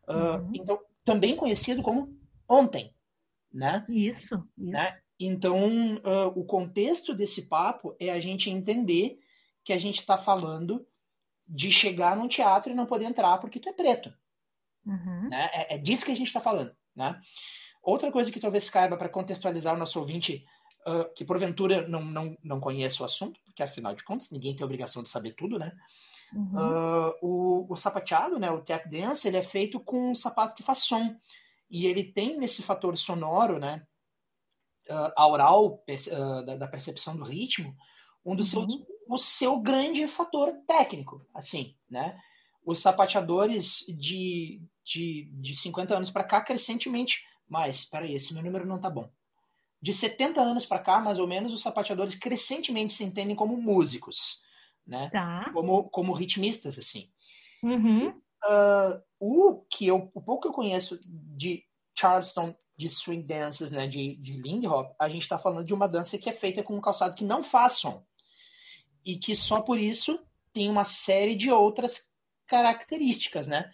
[0.07, 0.51] Uh, uhum.
[0.53, 2.15] Então, também conhecido como
[2.47, 2.93] ontem,
[3.51, 3.83] né?
[3.89, 4.35] Isso.
[4.35, 4.47] isso.
[4.55, 4.99] Né?
[5.19, 9.17] Então, uh, o contexto desse papo é a gente entender
[9.63, 10.85] que a gente está falando
[11.47, 14.13] de chegar num teatro e não poder entrar porque tu é preto.
[14.85, 15.27] Uhum.
[15.27, 15.49] Né?
[15.51, 17.19] É, é, disso que a gente está falando, né?
[17.85, 20.43] Outra coisa que talvez caiba para contextualizar o nosso ouvinte
[20.87, 24.65] uh, que porventura não, não, não conhece o assunto, porque afinal de contas ninguém tem
[24.65, 25.71] obrigação de saber tudo, né?
[26.33, 26.55] Uhum.
[26.55, 30.63] Uh, o, o sapateado, né, o tap dance, ele é feito com um sapato que
[30.63, 31.15] faz som.
[31.69, 33.85] E ele tem nesse fator sonoro, né,
[34.89, 35.83] uh, aural,
[36.43, 37.75] da, da, percepção do ritmo,
[38.25, 38.67] um dos uhum.
[38.67, 42.19] seus, o seu grande fator técnico, assim, né?
[42.65, 48.43] Os sapateadores de, de, de 50 anos para cá, crescentemente mas, espera aí, esse meu
[48.43, 49.09] número não tá bom.
[49.81, 54.41] De 70 anos para cá, mais ou menos, os sapateadores crescentemente se entendem como músicos,
[54.85, 55.09] né?
[55.11, 55.49] Tá.
[55.53, 57.11] Como, como ritmistas, assim.
[57.61, 58.09] Uhum.
[58.09, 61.63] Uh, o que eu, o pouco que eu conheço de
[61.97, 65.87] Charleston, de swing dances, né, de, de Lindy Hop, a gente está falando de uma
[65.87, 68.05] dança que é feita com um calçado que não faz som.
[69.03, 70.19] E que só por isso
[70.51, 72.09] tem uma série de outras
[72.47, 73.71] características, né?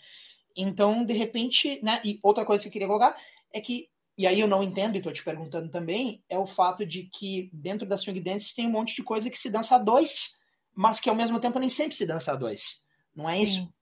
[0.55, 2.01] Então, de repente, né?
[2.03, 3.15] E outra coisa que eu queria colocar
[3.53, 6.85] é que, e aí eu não entendo e estou te perguntando também, é o fato
[6.85, 9.79] de que dentro da swing dance tem um monte de coisa que se dança a
[9.79, 10.39] dois,
[10.73, 12.85] mas que ao mesmo tempo nem sempre se dança a dois.
[13.15, 13.61] Não é isso?
[13.61, 13.73] Sim.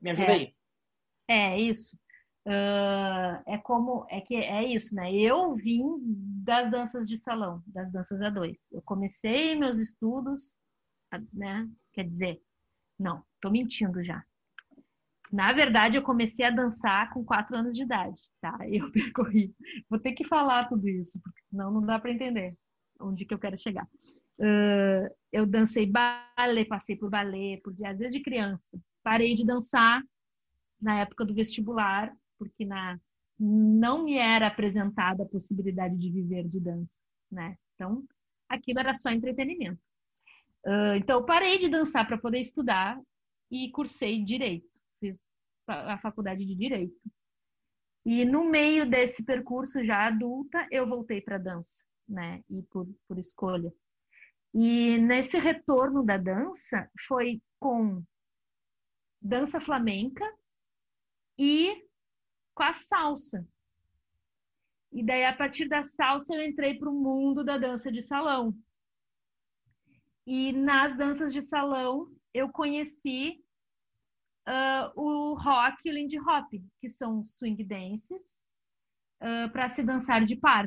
[0.00, 0.34] Me ajuda é.
[0.34, 0.54] aí.
[1.28, 1.96] É isso.
[2.46, 5.12] Uh, é como é que é isso, né?
[5.12, 5.82] Eu vim
[6.44, 8.70] das danças de salão, das danças a dois.
[8.72, 10.60] Eu comecei meus estudos,
[11.32, 11.68] né?
[11.92, 12.40] Quer dizer,
[12.96, 14.24] não, tô mentindo já.
[15.36, 18.56] Na verdade, eu comecei a dançar com quatro anos de idade, tá?
[18.72, 19.54] Eu percorri.
[19.86, 22.56] Vou ter que falar tudo isso, porque senão não dá para entender
[22.98, 23.86] onde que eu quero chegar.
[24.38, 28.80] Uh, eu dancei balé, passei por balé, por jazz desde criança.
[29.02, 30.02] Parei de dançar
[30.80, 32.98] na época do vestibular, porque na
[33.38, 36.98] não me era apresentada a possibilidade de viver de dança,
[37.30, 37.58] né?
[37.74, 38.02] Então,
[38.48, 39.78] aquilo era só entretenimento.
[40.64, 42.98] Uh, então, parei de dançar para poder estudar
[43.50, 44.75] e cursei direito
[45.06, 45.32] fiz
[45.66, 46.96] a faculdade de direito.
[48.04, 52.42] E no meio desse percurso já adulta, eu voltei para dança, né?
[52.48, 53.72] E por, por escolha.
[54.54, 58.02] E nesse retorno da dança foi com
[59.20, 60.24] dança flamenca
[61.38, 61.84] e
[62.54, 63.46] com a salsa.
[64.92, 68.56] E daí, a partir da salsa, eu entrei para o mundo da dança de salão.
[70.24, 73.44] E nas danças de salão, eu conheci
[74.48, 76.48] uh, o rock e o lindy hop,
[76.80, 78.44] que são swing dances,
[79.22, 80.66] uh, para se dançar de par.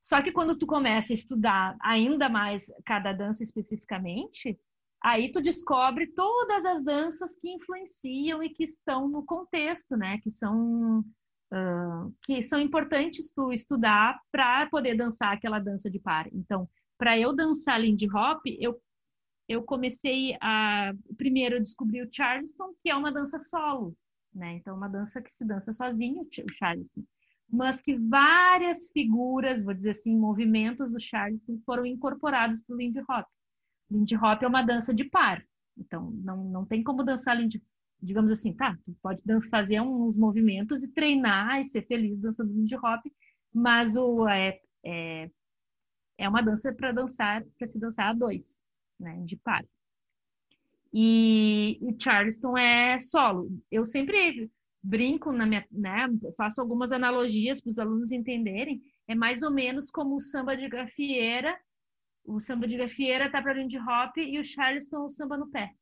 [0.00, 4.58] Só que quando tu começa a estudar ainda mais cada dança especificamente,
[5.00, 10.18] aí tu descobre todas as danças que influenciam e que estão no contexto, né?
[10.18, 11.04] Que são
[11.52, 16.26] uh, que são importantes tu estudar para poder dançar aquela dança de par.
[16.32, 16.68] Então,
[16.98, 18.80] para eu dançar Lindy Hop, eu
[19.48, 23.96] eu comecei a primeiro eu descobri o Charleston, que é uma dança solo,
[24.34, 24.54] né?
[24.54, 27.02] Então uma dança que se dança sozinho, o Charleston,
[27.48, 33.00] mas que várias figuras, vou dizer assim, movimentos do Charleston foram incorporados para o Lindy
[33.00, 33.26] Hop.
[33.90, 35.44] Lindy Hop é uma dança de par,
[35.76, 37.62] então não, não tem como dançar Lindy
[38.04, 42.74] digamos assim, tá, tu pode fazer uns movimentos e treinar e ser feliz dançando Lindy
[42.74, 43.00] Hop,
[43.54, 45.30] mas o é, é,
[46.18, 48.64] é uma dança para dançar, para se dançar a dois
[49.02, 49.64] né, de par.
[50.92, 53.50] E o Charleston é solo.
[53.70, 54.50] Eu sempre
[54.82, 58.82] brinco na minha, né, faço algumas analogias para os alunos entenderem.
[59.08, 61.58] É mais ou menos como o samba de gafieira.
[62.24, 65.74] O samba de gafieira tá para de hop e o Charleston o samba no pé.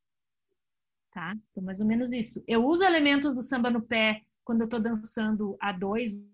[1.11, 1.35] Tá?
[1.51, 2.43] Então, mais ou menos isso.
[2.47, 6.25] Eu uso elementos do samba no pé quando eu estou dançando a dois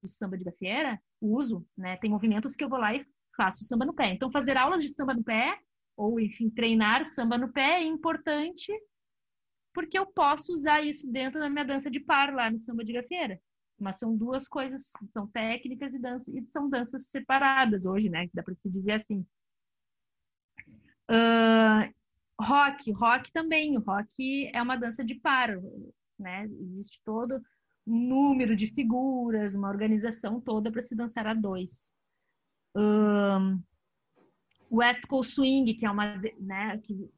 [0.00, 1.96] do samba de gafieira, uso, né?
[1.98, 3.04] Tem movimentos que eu vou lá e
[3.40, 4.10] faço samba no pé.
[4.10, 5.58] Então, fazer aulas de samba no pé,
[5.96, 8.70] ou enfim, treinar samba no pé é importante,
[9.72, 12.92] porque eu posso usar isso dentro da minha dança de par lá no samba de
[12.92, 13.40] gafieira.
[13.78, 18.28] Mas são duas coisas, são técnicas e, dança, e são danças separadas hoje, né?
[18.34, 19.24] Dá para se dizer assim.
[21.10, 21.88] Uh,
[22.38, 23.78] rock, rock também.
[23.78, 25.48] O rock é uma dança de par,
[26.18, 26.44] né?
[26.60, 27.40] Existe todo
[27.86, 31.98] um número de figuras, uma organização toda para se dançar a dois
[32.76, 33.62] um,
[34.70, 37.10] West Coast Swing, que é uma, né, que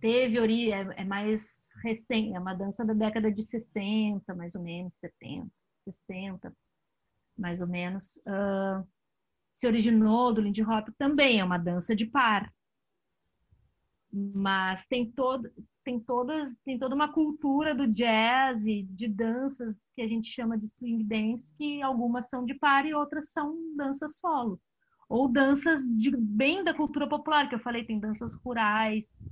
[0.00, 4.62] teve origem, é, é, mais recente, é uma dança da década de 60, mais ou
[4.62, 5.50] menos, 70,
[5.82, 6.56] 60,
[7.36, 8.16] mais ou menos.
[8.18, 8.86] Uh,
[9.52, 12.52] se originou do Lindy Hop também, é uma dança de par.
[14.12, 15.50] Mas tem todo,
[15.84, 20.56] tem todas, tem toda uma cultura do jazz e de danças que a gente chama
[20.56, 24.60] de swing dance, que algumas são de par e outras são danças solo.
[25.08, 29.28] Ou danças de, bem da cultura popular, que eu falei, tem danças rurais,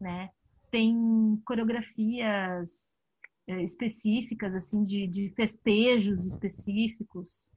[0.00, 0.30] né?
[0.70, 3.00] Tem coreografias
[3.46, 7.52] é, específicas, assim, de, de festejos específicos,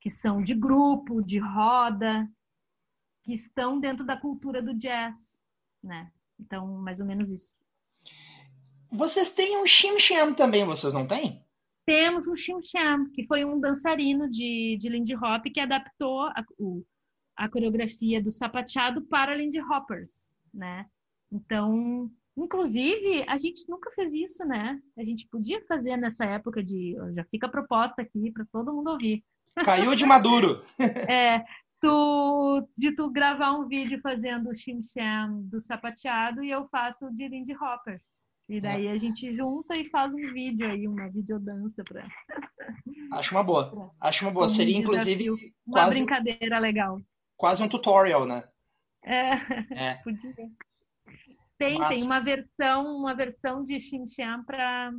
[0.00, 2.28] que são de grupo, de roda,
[3.22, 5.44] que estão dentro da cultura do jazz,
[5.82, 6.10] né?
[6.38, 7.50] Então, mais ou menos isso.
[8.90, 11.44] Vocês têm um Shim Sham também, vocês não têm?
[11.84, 16.44] Temos um Shim Sham, que foi um dançarino de, de Lindy Hop que adaptou a,
[16.58, 16.84] o,
[17.36, 20.86] a coreografia do sapateado para Lindy Hoppers, né?
[21.30, 24.80] Então, inclusive, a gente nunca fez isso, né?
[24.96, 26.96] A gente podia fazer nessa época de.
[27.14, 29.24] Já fica a proposta aqui para todo mundo ouvir.
[29.64, 30.62] Caiu de maduro.
[31.08, 31.44] é,
[31.80, 37.10] tu, de tu gravar um vídeo fazendo o Shim Sham do sapateado e eu faço
[37.10, 38.00] de Lindy Hopper.
[38.48, 38.92] E daí é.
[38.92, 42.06] a gente junta e faz um vídeo aí, uma videodança para.
[43.12, 43.92] Acho uma boa.
[44.00, 44.46] Acho uma boa.
[44.46, 45.30] Um Seria inclusive
[45.66, 47.00] uma quase, brincadeira legal.
[47.36, 48.44] Quase um tutorial, né?
[49.04, 49.30] É.
[49.74, 49.94] é.
[50.04, 50.34] Podia.
[51.58, 51.88] Tem, Mas...
[51.88, 54.92] tem uma versão, uma versão de Xinxian para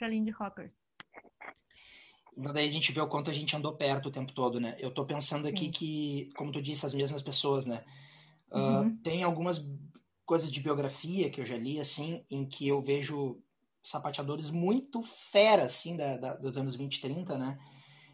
[0.00, 0.88] para Lindy Hoppers.
[2.54, 4.74] Daí a gente vê o quanto a gente andou perto o tempo todo, né?
[4.78, 5.70] Eu tô pensando aqui Sim.
[5.70, 7.84] que, como tu disse, as mesmas pessoas, né?
[8.50, 8.96] Uh, uhum.
[8.96, 9.62] Tem algumas
[10.24, 13.42] coisas de biografia que eu já li, assim, em que eu vejo
[13.82, 17.58] sapateadores muito fera, assim, da, da, dos anos 20 e 30, né?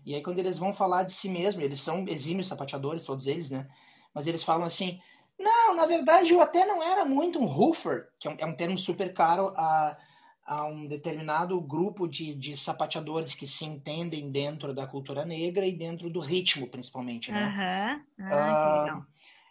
[0.07, 3.51] E aí quando eles vão falar de si mesmo, eles são exímios sapateadores, todos eles,
[3.51, 3.69] né?
[4.15, 5.01] Mas eles falam assim,
[5.37, 8.55] não, na verdade eu até não era muito um hoofer, que é um, é um
[8.55, 9.99] termo super caro a,
[10.47, 15.73] a um determinado grupo de, de sapateadores que se entendem dentro da cultura negra e
[15.73, 17.53] dentro do ritmo, principalmente, né?
[18.19, 18.27] Uhum.
[18.33, 19.07] Ah, uh,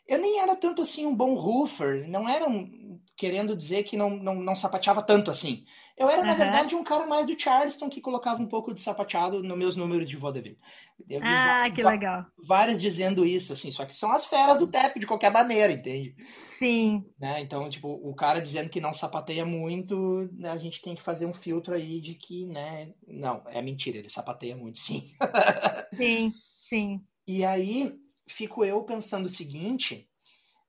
[0.07, 4.11] eu nem era tanto assim um bom hoofer, não era um, querendo dizer que não,
[4.11, 5.65] não, não sapateava tanto assim.
[5.97, 6.27] Eu era, uhum.
[6.27, 9.77] na verdade, um cara mais do Charleston que colocava um pouco de sapateado nos meus
[9.77, 10.59] números de vaudeville.
[11.09, 12.25] Eu ah, que legal.
[12.45, 16.13] Várias dizendo isso, assim, só que são as feras do tap de qualquer maneira, entende?
[16.59, 17.05] Sim.
[17.17, 17.39] Né?
[17.39, 21.25] Então, tipo, o cara dizendo que não sapateia muito, né, a gente tem que fazer
[21.25, 25.07] um filtro aí de que, né, não, é mentira, ele sapateia muito, sim.
[25.95, 27.01] sim, sim.
[27.25, 27.93] E aí,
[28.27, 30.09] fico eu pensando o seguinte,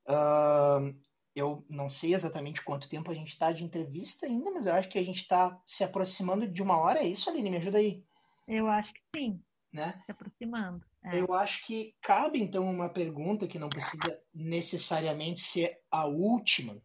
[0.09, 0.95] uh,
[1.37, 4.89] eu não sei exatamente quanto tempo a gente está de entrevista ainda, mas eu acho
[4.89, 7.01] que a gente está se aproximando de uma hora.
[7.01, 7.51] É isso, Aline?
[7.51, 8.03] Me ajuda aí.
[8.49, 9.39] Eu acho que sim.
[9.71, 10.03] Né?
[10.07, 10.83] Se aproximando.
[11.05, 11.21] É.
[11.21, 16.83] Eu acho que cabe, então, uma pergunta que não precisa necessariamente ser a última,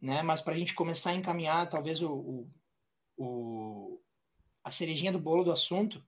[0.00, 0.22] né?
[0.22, 2.50] mas para a gente começar a encaminhar, talvez, o, o,
[3.16, 4.02] o,
[4.64, 6.04] a cerejinha do bolo do assunto,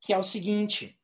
[0.00, 0.98] que é o seguinte.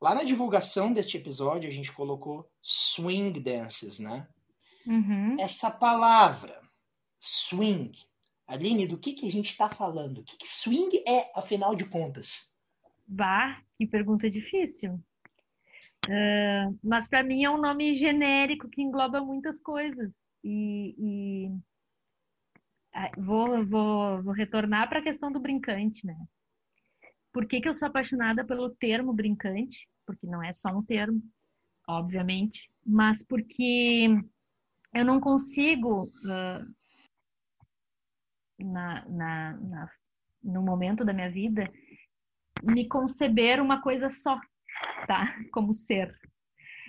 [0.00, 4.28] Lá na divulgação deste episódio, a gente colocou swing dances, né?
[4.86, 5.36] Uhum.
[5.40, 6.60] Essa palavra,
[7.18, 7.92] swing,
[8.46, 10.18] Aline, do que, que a gente está falando?
[10.18, 12.50] O que, que swing é, afinal de contas?
[13.06, 14.94] Bah, que pergunta difícil.
[16.08, 20.22] Uh, mas para mim é um nome genérico que engloba muitas coisas.
[20.42, 21.50] E, e...
[23.18, 26.16] vou, vou, vou retornar para a questão do brincante, né?
[27.32, 29.88] Por que, que eu sou apaixonada pelo termo brincante?
[30.06, 31.22] Porque não é só um termo,
[31.86, 34.08] obviamente, mas porque
[34.94, 36.74] eu não consigo, uh,
[38.58, 39.90] na, na, na,
[40.42, 41.70] no momento da minha vida,
[42.62, 44.40] me conceber uma coisa só,
[45.06, 45.36] tá?
[45.52, 46.12] Como ser.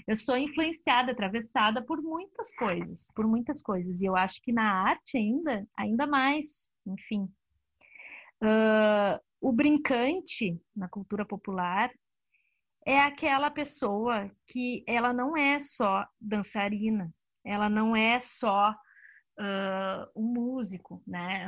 [0.07, 4.01] Eu sou influenciada, atravessada por muitas coisas, por muitas coisas.
[4.01, 7.29] E eu acho que na arte ainda, ainda mais, enfim.
[8.41, 11.91] Uh, o brincante na cultura popular
[12.85, 17.13] é aquela pessoa que ela não é só dançarina,
[17.45, 21.47] ela não é só uh, um músico, né?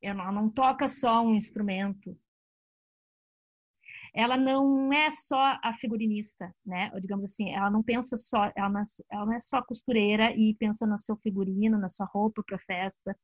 [0.00, 2.18] Ela não toca só um instrumento.
[4.14, 6.90] Ela não é só a figurinista, né?
[6.92, 10.32] Ou, digamos assim, ela não pensa só, ela não, é, ela não é só costureira
[10.36, 13.16] e pensa no seu figurino, na sua roupa para festa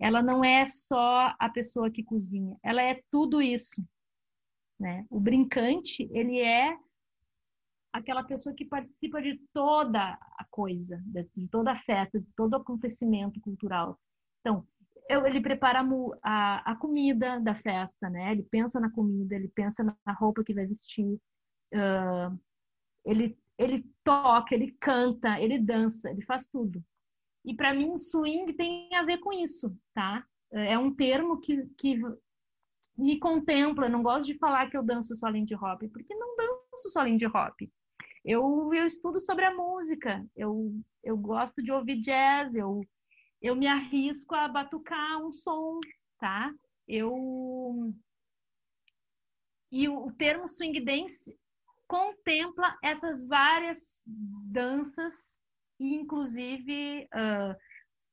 [0.00, 3.82] ela não é só a pessoa que cozinha, ela é tudo isso.
[4.78, 5.06] Né?
[5.08, 6.76] O brincante, ele é
[7.92, 13.40] aquela pessoa que participa de toda a coisa, de toda a festa, de todo acontecimento
[13.40, 13.98] cultural.
[14.40, 14.66] Então,
[15.08, 15.80] eu, ele prepara
[16.22, 18.32] a, a, comida da festa, né?
[18.32, 21.20] Ele pensa na comida, ele pensa na roupa que vai vestir,
[21.74, 22.40] uh,
[23.04, 26.82] ele, ele toca, ele canta, ele dança, ele faz tudo.
[27.44, 30.24] E para mim, swing tem a ver com isso, tá?
[30.50, 32.00] É um termo que, que
[32.96, 33.88] me contempla.
[33.88, 37.26] Não gosto de falar que eu danço só Lindy Hop, porque não danço só Lindy
[37.26, 37.60] Hop.
[38.24, 40.72] Eu, eu estudo sobre a música, eu,
[41.02, 42.80] eu gosto de ouvir jazz, eu,
[43.42, 45.78] eu me arrisco a batucar um som,
[46.18, 46.50] tá?
[46.88, 47.92] Eu
[49.70, 51.36] e o, o termo swing dance
[51.86, 55.43] contempla essas várias danças
[55.86, 57.54] inclusive uh,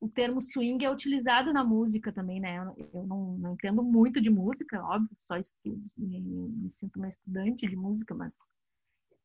[0.00, 2.58] o termo swing é utilizado na música também, né?
[2.92, 7.68] Eu não, não entendo muito de música, óbvio, só estudo, me, me sinto uma estudante
[7.68, 8.34] de música, mas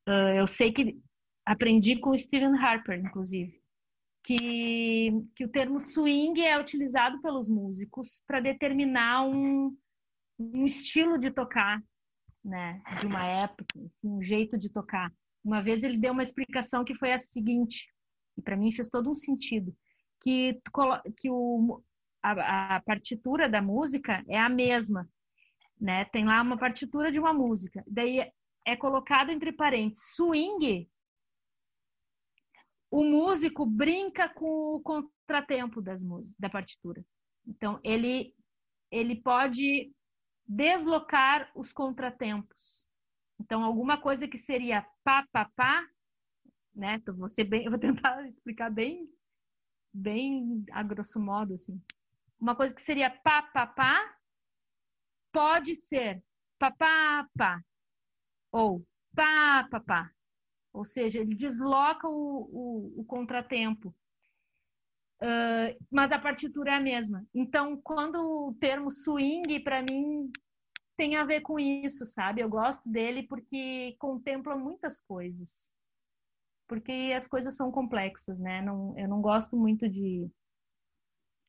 [0.08, 1.00] uh, eu sei que
[1.44, 3.60] aprendi com o Stephen Harper, inclusive,
[4.24, 9.76] que, que o termo swing é utilizado pelos músicos para determinar um,
[10.38, 11.82] um estilo de tocar,
[12.44, 12.82] né?
[13.00, 15.12] De uma época, assim, um jeito de tocar.
[15.44, 17.88] Uma vez ele deu uma explicação que foi a seguinte,
[18.38, 19.76] e para mim fez todo um sentido
[20.22, 20.60] que,
[21.18, 21.82] que o,
[22.22, 25.10] a, a, partitura da música é a mesma,
[25.80, 26.06] né?
[26.06, 27.84] Tem lá uma partitura de uma música.
[27.88, 28.32] Daí
[28.66, 30.90] é colocado entre parênteses swing.
[32.90, 37.04] O músico brinca com o contratempo das músicas, da partitura.
[37.46, 38.36] Então ele
[38.90, 39.92] ele pode
[40.46, 42.88] deslocar os contratempos.
[43.40, 45.86] Então alguma coisa que seria pá pá pá,
[46.78, 47.02] né?
[47.18, 49.10] Você bem, eu vou tentar explicar bem
[49.94, 51.82] bem a grosso modo, assim.
[52.40, 54.16] Uma coisa que seria pá, pá, pá,
[55.32, 56.24] pode ser
[56.60, 57.62] pá, pá, pá,
[58.52, 60.12] ou pá, pá, pá.
[60.72, 63.96] Ou seja, ele desloca o, o, o contratempo.
[65.20, 67.26] Uh, mas a partitura é a mesma.
[67.34, 70.32] Então, quando o termo swing, para mim,
[70.96, 72.42] tem a ver com isso, sabe?
[72.42, 75.76] Eu gosto dele porque contempla muitas coisas
[76.68, 78.62] porque as coisas são complexas, né?
[78.62, 80.30] Não, eu não gosto muito de.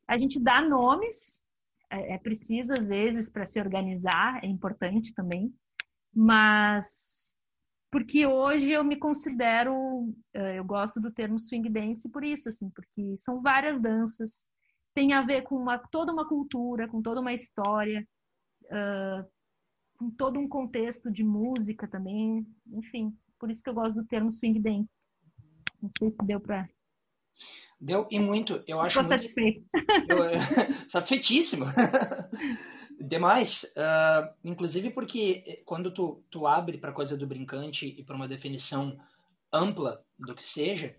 [0.07, 1.45] A gente dá nomes,
[1.91, 5.53] é, é preciso às vezes para se organizar, é importante também,
[6.14, 7.35] mas
[7.91, 12.69] porque hoje eu me considero, é, eu gosto do termo swing dance por isso, assim,
[12.71, 14.51] porque são várias danças,
[14.95, 18.07] tem a ver com uma, toda uma cultura, com toda uma história,
[18.64, 19.31] uh,
[19.99, 24.31] com todo um contexto de música também, enfim, por isso que eu gosto do termo
[24.31, 25.08] swing dance.
[25.83, 26.66] Não sei se deu para.
[27.81, 28.62] Deu e muito.
[28.66, 29.01] Eu acho.
[29.01, 29.64] Estou satisfeito.
[30.09, 31.66] Eu, satisfeitíssimo.
[33.01, 33.62] Demais.
[33.76, 38.26] Uh, inclusive porque eh, quando tu, tu abre para coisa do brincante e para uma
[38.26, 38.99] definição
[39.53, 40.97] ampla do que seja,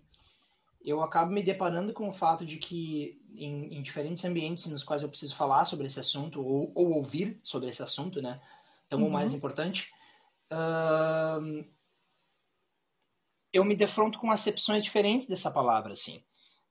[0.82, 5.02] eu acabo me deparando com o fato de que em, em diferentes ambientes nos quais
[5.02, 8.40] eu preciso falar sobre esse assunto ou, ou ouvir sobre esse assunto, né?
[8.86, 9.08] Então, uhum.
[9.08, 9.90] o mais importante.
[10.50, 11.64] Uh,
[13.52, 16.22] eu me defronto com acepções diferentes dessa palavra, assim,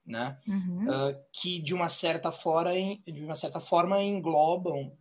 [0.04, 0.38] né?
[0.46, 0.86] Uhum.
[0.88, 2.72] Uh, que de uma certa forma,
[3.06, 4.96] de uma certa forma englobam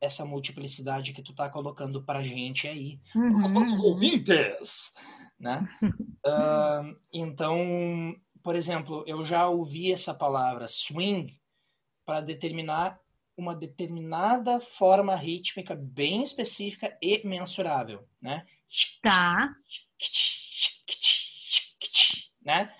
[0.00, 3.48] essa multiplicidade que tu tá colocando pra gente aí, uhum.
[3.48, 4.92] nossos ouvintes,
[5.38, 5.66] né?
[5.82, 11.40] Uh, então, por exemplo, eu já ouvi essa palavra swing
[12.04, 13.00] para determinar
[13.36, 18.46] uma determinada forma rítmica bem específica e mensurável, né?
[19.02, 19.54] Tá
[22.44, 22.70] né?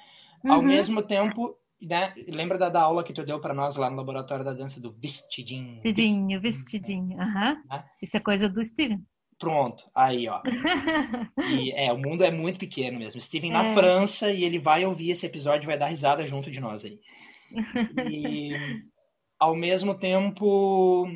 [0.45, 0.53] Uhum.
[0.53, 2.15] Ao mesmo tempo, né?
[2.29, 4.93] Lembra da, da aula que tu deu para nós lá no laboratório da dança do
[4.93, 5.75] vestidinho?
[5.77, 7.17] Vestidinho, vestidinho.
[7.17, 7.63] Uhum.
[7.69, 7.85] Né?
[8.03, 9.03] Isso é coisa do Steven.
[9.39, 10.41] Pronto, aí, ó.
[11.51, 13.21] e, é, o mundo é muito pequeno mesmo.
[13.21, 13.53] Steven é.
[13.53, 16.85] na França e ele vai ouvir esse episódio e vai dar risada junto de nós
[16.85, 17.01] aí.
[18.11, 18.53] E
[19.39, 21.07] ao mesmo tempo,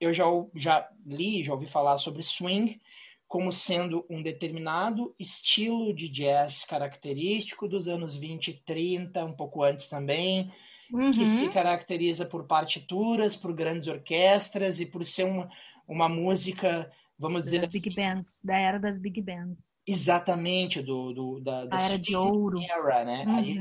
[0.00, 0.24] eu já,
[0.54, 2.80] já li, já ouvi falar sobre swing,
[3.28, 9.62] como sendo um determinado estilo de jazz característico dos anos 20 e 30, um pouco
[9.62, 10.50] antes também,
[10.90, 11.10] uhum.
[11.10, 15.50] que se caracteriza por partituras, por grandes orquestras e por ser uma,
[15.86, 19.82] uma música, vamos dizer das big bands, da era das big bands.
[19.86, 22.58] Exatamente, do, do da, da era de ouro.
[22.62, 23.24] Era, né?
[23.26, 23.34] Uhum.
[23.36, 23.58] Aí,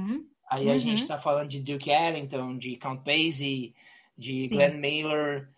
[0.49, 0.71] aí uhum.
[0.71, 3.75] a gente está falando de Duke Ellington, de Count Basie,
[4.17, 4.55] de Sim.
[4.55, 5.49] Glenn Miller,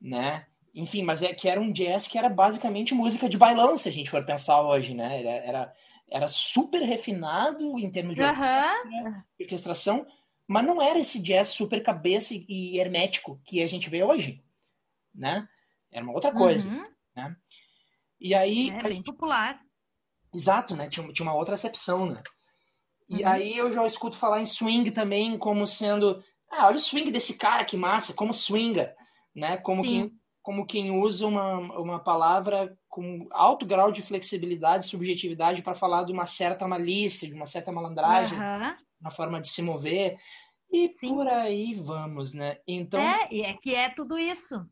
[0.00, 0.46] né?
[0.78, 3.92] Enfim, mas é que era um jazz que era basicamente música de bailão, se a
[3.92, 5.20] gente for pensar hoje, né?
[5.20, 5.74] Era, era,
[6.08, 9.22] era super refinado em termos de, uhum.
[9.40, 10.06] orquestração,
[10.46, 14.40] mas não era esse jazz super cabeça e hermético que a gente vê hoje,
[15.12, 15.48] né?
[15.90, 16.86] Era uma outra coisa, uhum.
[17.16, 17.36] né?
[18.20, 18.70] E aí...
[18.70, 19.60] É bem popular.
[20.32, 20.88] Exato, né?
[20.88, 22.22] Tinha, tinha uma outra acepção, né?
[23.08, 23.28] E uhum.
[23.28, 26.22] aí eu já escuto falar em swing também como sendo...
[26.48, 28.94] Ah, olha o swing desse cara, que massa, como swinga,
[29.34, 29.56] né?
[29.56, 30.08] Como Sim.
[30.08, 30.17] que
[30.48, 36.04] como quem usa uma, uma palavra com alto grau de flexibilidade e subjetividade para falar
[36.04, 38.74] de uma certa malícia, de uma certa malandragem uhum.
[38.98, 40.18] na forma de se mover.
[40.72, 41.14] E Sim.
[41.14, 42.60] por aí vamos, né?
[42.66, 42.98] Então.
[42.98, 44.66] É, e é que é tudo isso,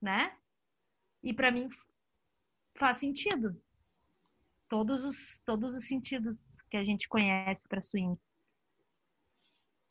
[0.00, 0.32] né?
[1.22, 1.68] E para mim
[2.74, 3.54] faz sentido.
[4.66, 8.18] Todos os, todos os sentidos que a gente conhece para swing.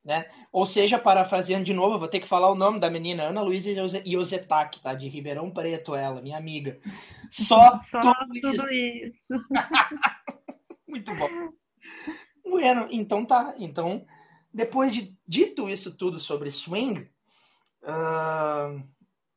[0.08, 0.26] Né?
[0.54, 3.70] Ou seja, parafraseando de novo, vou ter que falar o nome da menina, Ana Luísa
[4.06, 4.94] Iosetaki, tá?
[4.94, 6.80] De Ribeirão Preto, ela, minha amiga.
[7.30, 8.72] Só, Só tudo, tudo isso.
[8.72, 9.46] isso.
[10.88, 11.28] Muito bom.
[12.46, 13.54] Bueno, então tá.
[13.58, 14.06] Então,
[14.54, 17.12] depois de dito isso tudo sobre swing,
[17.84, 18.82] uh...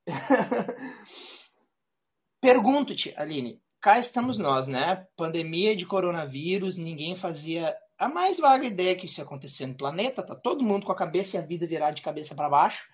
[2.41, 5.05] pergunto-te, Aline, cá estamos nós, né?
[5.17, 10.23] Pandemia de coronavírus, ninguém fazia a mais vaga ideia que isso ia acontecer no planeta,
[10.23, 12.89] tá todo mundo com a cabeça e a vida virada de cabeça para baixo.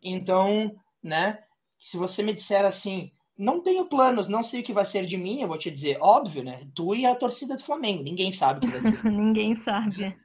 [0.00, 1.40] Então, né,
[1.78, 5.16] se você me disser assim, não tenho planos, não sei o que vai ser de
[5.16, 6.68] mim, eu vou te dizer, óbvio, né?
[6.72, 9.04] Tu e a torcida do Flamengo, ninguém sabe o que vai ser.
[9.10, 10.16] ninguém sabe.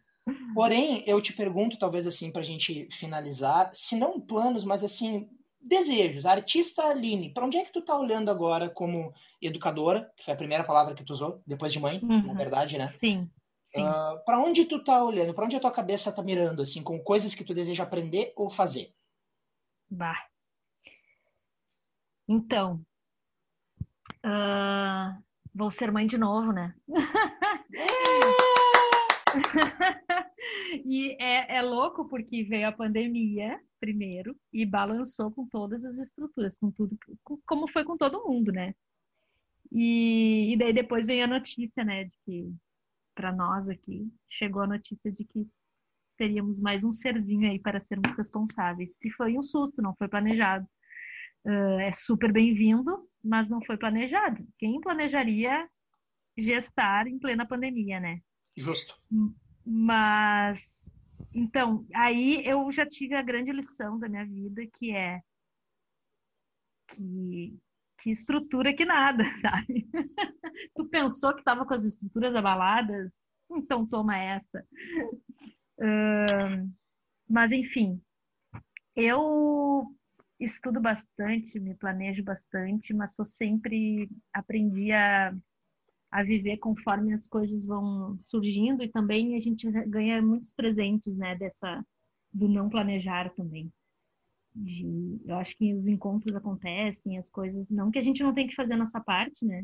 [0.53, 5.27] Porém, eu te pergunto, talvez assim, para a gente finalizar, se não planos, mas assim,
[5.59, 6.27] desejos.
[6.27, 9.11] Artista Aline, para onde é que tu tá olhando agora como
[9.41, 12.27] educadora, que foi a primeira palavra que tu usou, depois de mãe, uhum.
[12.27, 12.85] na verdade, né?
[12.85, 13.27] Sim.
[13.69, 13.83] Sim.
[13.83, 15.31] Uh, ah, para onde tu tá olhando?
[15.31, 18.49] Para onde a tua cabeça tá mirando, assim, com coisas que tu deseja aprender ou
[18.49, 18.91] fazer?
[19.87, 20.25] Bah.
[22.27, 22.83] Então,
[24.25, 26.73] uh, vou ser mãe de novo, né?
[30.83, 36.55] e é, é louco porque veio a pandemia primeiro e balançou com todas as estruturas,
[36.55, 38.73] com tudo, com, como foi com todo mundo, né?
[39.71, 42.51] E, e daí depois veio a notícia, né, de que
[43.19, 45.45] para nós aqui chegou a notícia de que
[46.17, 50.65] teríamos mais um serzinho aí para sermos responsáveis, que foi um susto, não foi planejado.
[51.45, 54.47] Uh, é super bem-vindo, mas não foi planejado.
[54.57, 55.67] Quem planejaria
[56.37, 58.21] gestar em plena pandemia, né?
[58.55, 58.97] Justo.
[59.65, 60.93] Mas,
[61.33, 65.21] então, aí eu já tive a grande lição da minha vida, que é
[66.95, 67.59] que,
[67.99, 69.87] que estrutura que nada, sabe?
[70.75, 73.13] tu pensou que estava com as estruturas abaladas?
[73.51, 74.65] Então toma essa.
[75.79, 76.71] Uh,
[77.27, 78.01] mas, enfim,
[78.95, 79.85] eu
[80.39, 85.33] estudo bastante, me planejo bastante, mas estou sempre aprendi a
[86.11, 91.35] a viver conforme as coisas vão surgindo e também a gente ganha muitos presentes, né,
[91.35, 91.85] dessa
[92.33, 93.71] do não planejar também.
[94.61, 98.47] De, eu acho que os encontros acontecem, as coisas, não que a gente não tem
[98.47, 99.63] que fazer a nossa parte, né?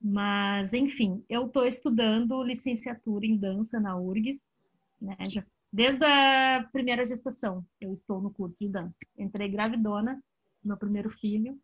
[0.00, 4.58] Mas, enfim, eu estou estudando licenciatura em dança na URGS,
[5.00, 5.16] né?
[5.28, 8.98] Já, desde a primeira gestação eu estou no curso de dança.
[9.16, 10.20] Entrei gravidona,
[10.62, 11.58] meu primeiro filho,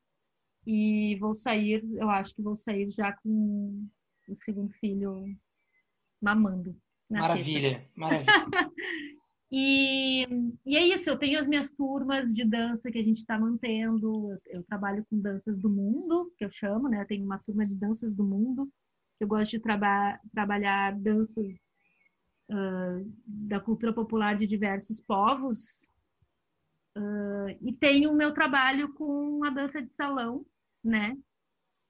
[0.67, 3.87] e vou sair, eu acho que vou sair já com
[4.29, 5.37] o segundo filho
[6.21, 6.77] mamando.
[7.11, 8.33] Maravilha, maravilha.
[9.51, 10.27] e,
[10.67, 14.33] e é isso, eu tenho as minhas turmas de dança que a gente está mantendo.
[14.33, 17.03] Eu, eu, trabalho com danças do mundo, que eu chamo, né?
[17.03, 18.71] Eu tenho uma turma de danças do mundo.
[19.19, 21.47] Eu gosto de traba trabalhar danças
[22.51, 25.91] uh, da cultura popular de diversos povos,
[26.97, 30.45] Uh, e tenho o meu trabalho com a dança de salão,
[30.83, 31.17] né?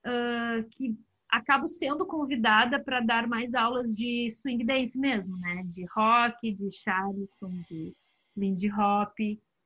[0.07, 0.99] Uh, que
[1.31, 5.63] acabo sendo convidada para dar mais aulas de swing dance mesmo, né?
[5.67, 7.95] De rock, de charleston, de
[8.37, 9.15] lindy hop.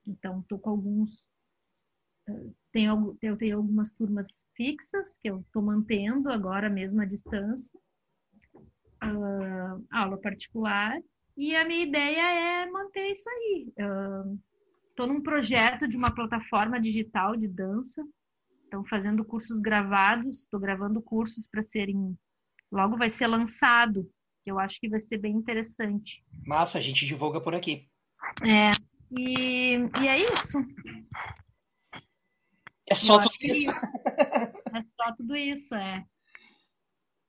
[0.06, 1.34] Então, estou com alguns.
[2.28, 7.78] Uh, tenho, eu tenho algumas turmas fixas que eu estou mantendo agora mesmo à distância,
[8.54, 10.98] uh, aula particular,
[11.36, 13.72] e a minha ideia é manter isso aí.
[14.90, 18.04] Estou num projeto de uma plataforma digital de dança
[18.64, 22.16] Estão fazendo cursos gravados, estou gravando cursos para serem.
[22.72, 24.10] Logo vai ser lançado,
[24.42, 26.24] que eu acho que vai ser bem interessante.
[26.44, 27.88] Massa, a gente divulga por aqui.
[28.42, 28.70] É,
[29.16, 30.58] e, e é isso.
[32.88, 33.70] É só eu tudo isso.
[34.74, 36.04] É só tudo isso, é.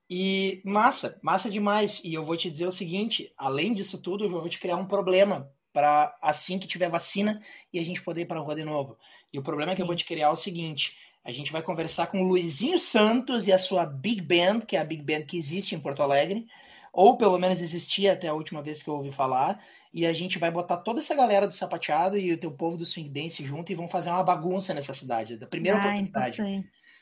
[0.10, 2.03] E massa, massa demais.
[2.03, 4.88] E eu vou te dizer o seguinte: além disso tudo, eu vou te criar um
[4.88, 7.40] problema para assim que tiver vacina
[7.72, 8.98] e a gente poder ir para a rua de novo.
[9.32, 12.07] E o problema é que eu vou te criar o seguinte: a gente vai conversar
[12.07, 15.38] com o Luizinho Santos e a sua Big Band, que é a Big Band que
[15.38, 16.45] existe em Porto Alegre,
[16.93, 19.60] ou pelo menos existia até a última vez que eu ouvi falar.
[19.91, 22.85] E a gente vai botar toda essa galera do sapateado e o teu povo do
[22.85, 26.41] swing dance junto e vão fazer uma bagunça nessa cidade, da primeira ah, oportunidade.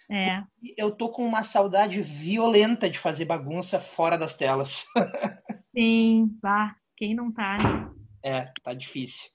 [0.09, 0.43] É.
[0.77, 4.85] Eu tô com uma saudade violenta de fazer bagunça fora das telas.
[5.75, 7.91] Sim, vá, quem não tá, né?
[8.23, 9.29] É, tá difícil.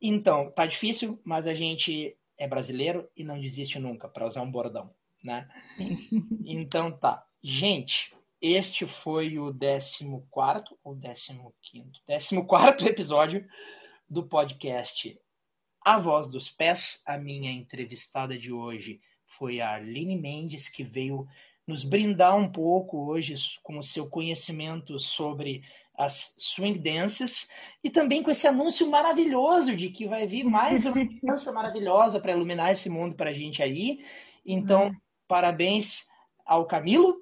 [0.00, 4.50] Então, tá difícil, mas a gente é brasileiro e não desiste nunca, para usar um
[4.50, 5.48] bordão, né?
[6.44, 7.24] Então tá.
[7.42, 10.04] Gente, este foi o 14
[11.42, 11.90] ou 15?
[12.46, 13.46] 14 episódio
[14.08, 15.18] do podcast
[15.84, 17.02] A Voz dos Pés.
[17.06, 21.26] A minha entrevistada de hoje foi a Aline Mendes, que veio
[21.66, 25.62] nos brindar um pouco hoje com o seu conhecimento sobre
[25.94, 27.48] as swing dances
[27.84, 32.32] e também com esse anúncio maravilhoso de que vai vir mais uma dança maravilhosa para
[32.32, 34.04] iluminar esse mundo para a gente aí.
[34.44, 34.96] Então, uhum.
[35.28, 36.06] parabéns
[36.44, 37.16] ao Camilo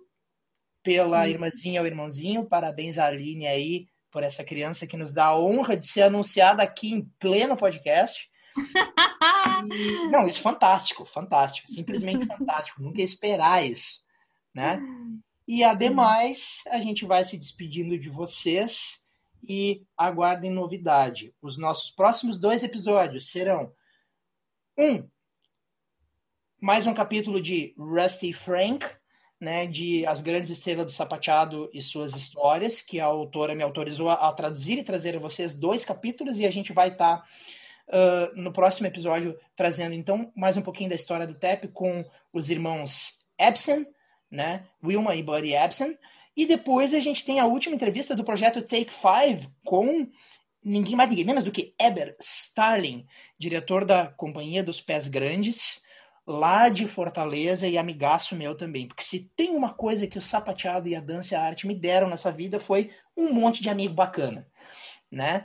[0.82, 1.36] pela Isso.
[1.36, 5.76] irmãzinha ou irmãozinho, parabéns à Aline aí por essa criança que nos dá a honra
[5.76, 8.28] de ser anunciada aqui em pleno podcast.
[9.72, 12.82] E, não, isso é fantástico, fantástico, simplesmente fantástico.
[12.82, 14.02] Nunca ia esperar isso,
[14.54, 14.80] né?
[15.52, 19.04] E ademais, a gente vai se despedindo de vocês
[19.42, 21.34] e aguardem novidade.
[21.42, 23.72] Os nossos próximos dois episódios serão
[24.78, 25.10] um
[26.60, 28.86] mais um capítulo de Rusty Frank,
[29.40, 34.08] né, de As Grandes Estrelas do Sapateado e Suas Histórias, que a autora me autorizou
[34.08, 37.24] a, traduzir e trazer a vocês dois capítulos, e a gente vai estar tá,
[37.88, 42.50] uh, no próximo episódio trazendo então mais um pouquinho da história do TEP com os
[42.50, 43.84] irmãos Epson,
[44.30, 44.64] né?
[44.82, 45.98] Wilma e Buddy Ebsen.
[46.36, 50.08] E depois a gente tem a última entrevista do projeto Take Five com
[50.64, 53.06] ninguém mais, ninguém menos do que Eber Starling,
[53.38, 55.82] diretor da Companhia dos Pés Grandes,
[56.26, 58.86] lá de Fortaleza e amigaço meu também.
[58.86, 61.74] Porque se tem uma coisa que o sapateado e a dança e a arte me
[61.74, 64.46] deram nessa vida foi um monte de amigo bacana,
[65.10, 65.44] né?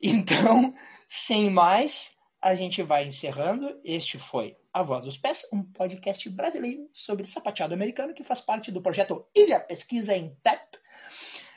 [0.00, 0.74] Então,
[1.08, 3.78] sem mais, a gente vai encerrando.
[3.84, 8.70] Este foi A Voz dos Pés, um podcast brasileiro sobre sapateado americano que faz parte
[8.70, 10.76] do projeto Ilha Pesquisa em TEP,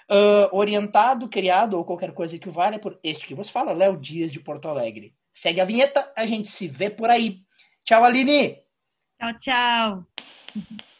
[0.10, 4.31] uh, orientado, criado ou qualquer coisa que valha por este que vos fala, Léo Dias
[4.31, 5.15] de Porto Alegre.
[5.31, 7.39] Segue a vinheta, a gente se vê por aí.
[7.84, 8.57] Tchau, Aline!
[9.19, 10.93] Tchau, tchau!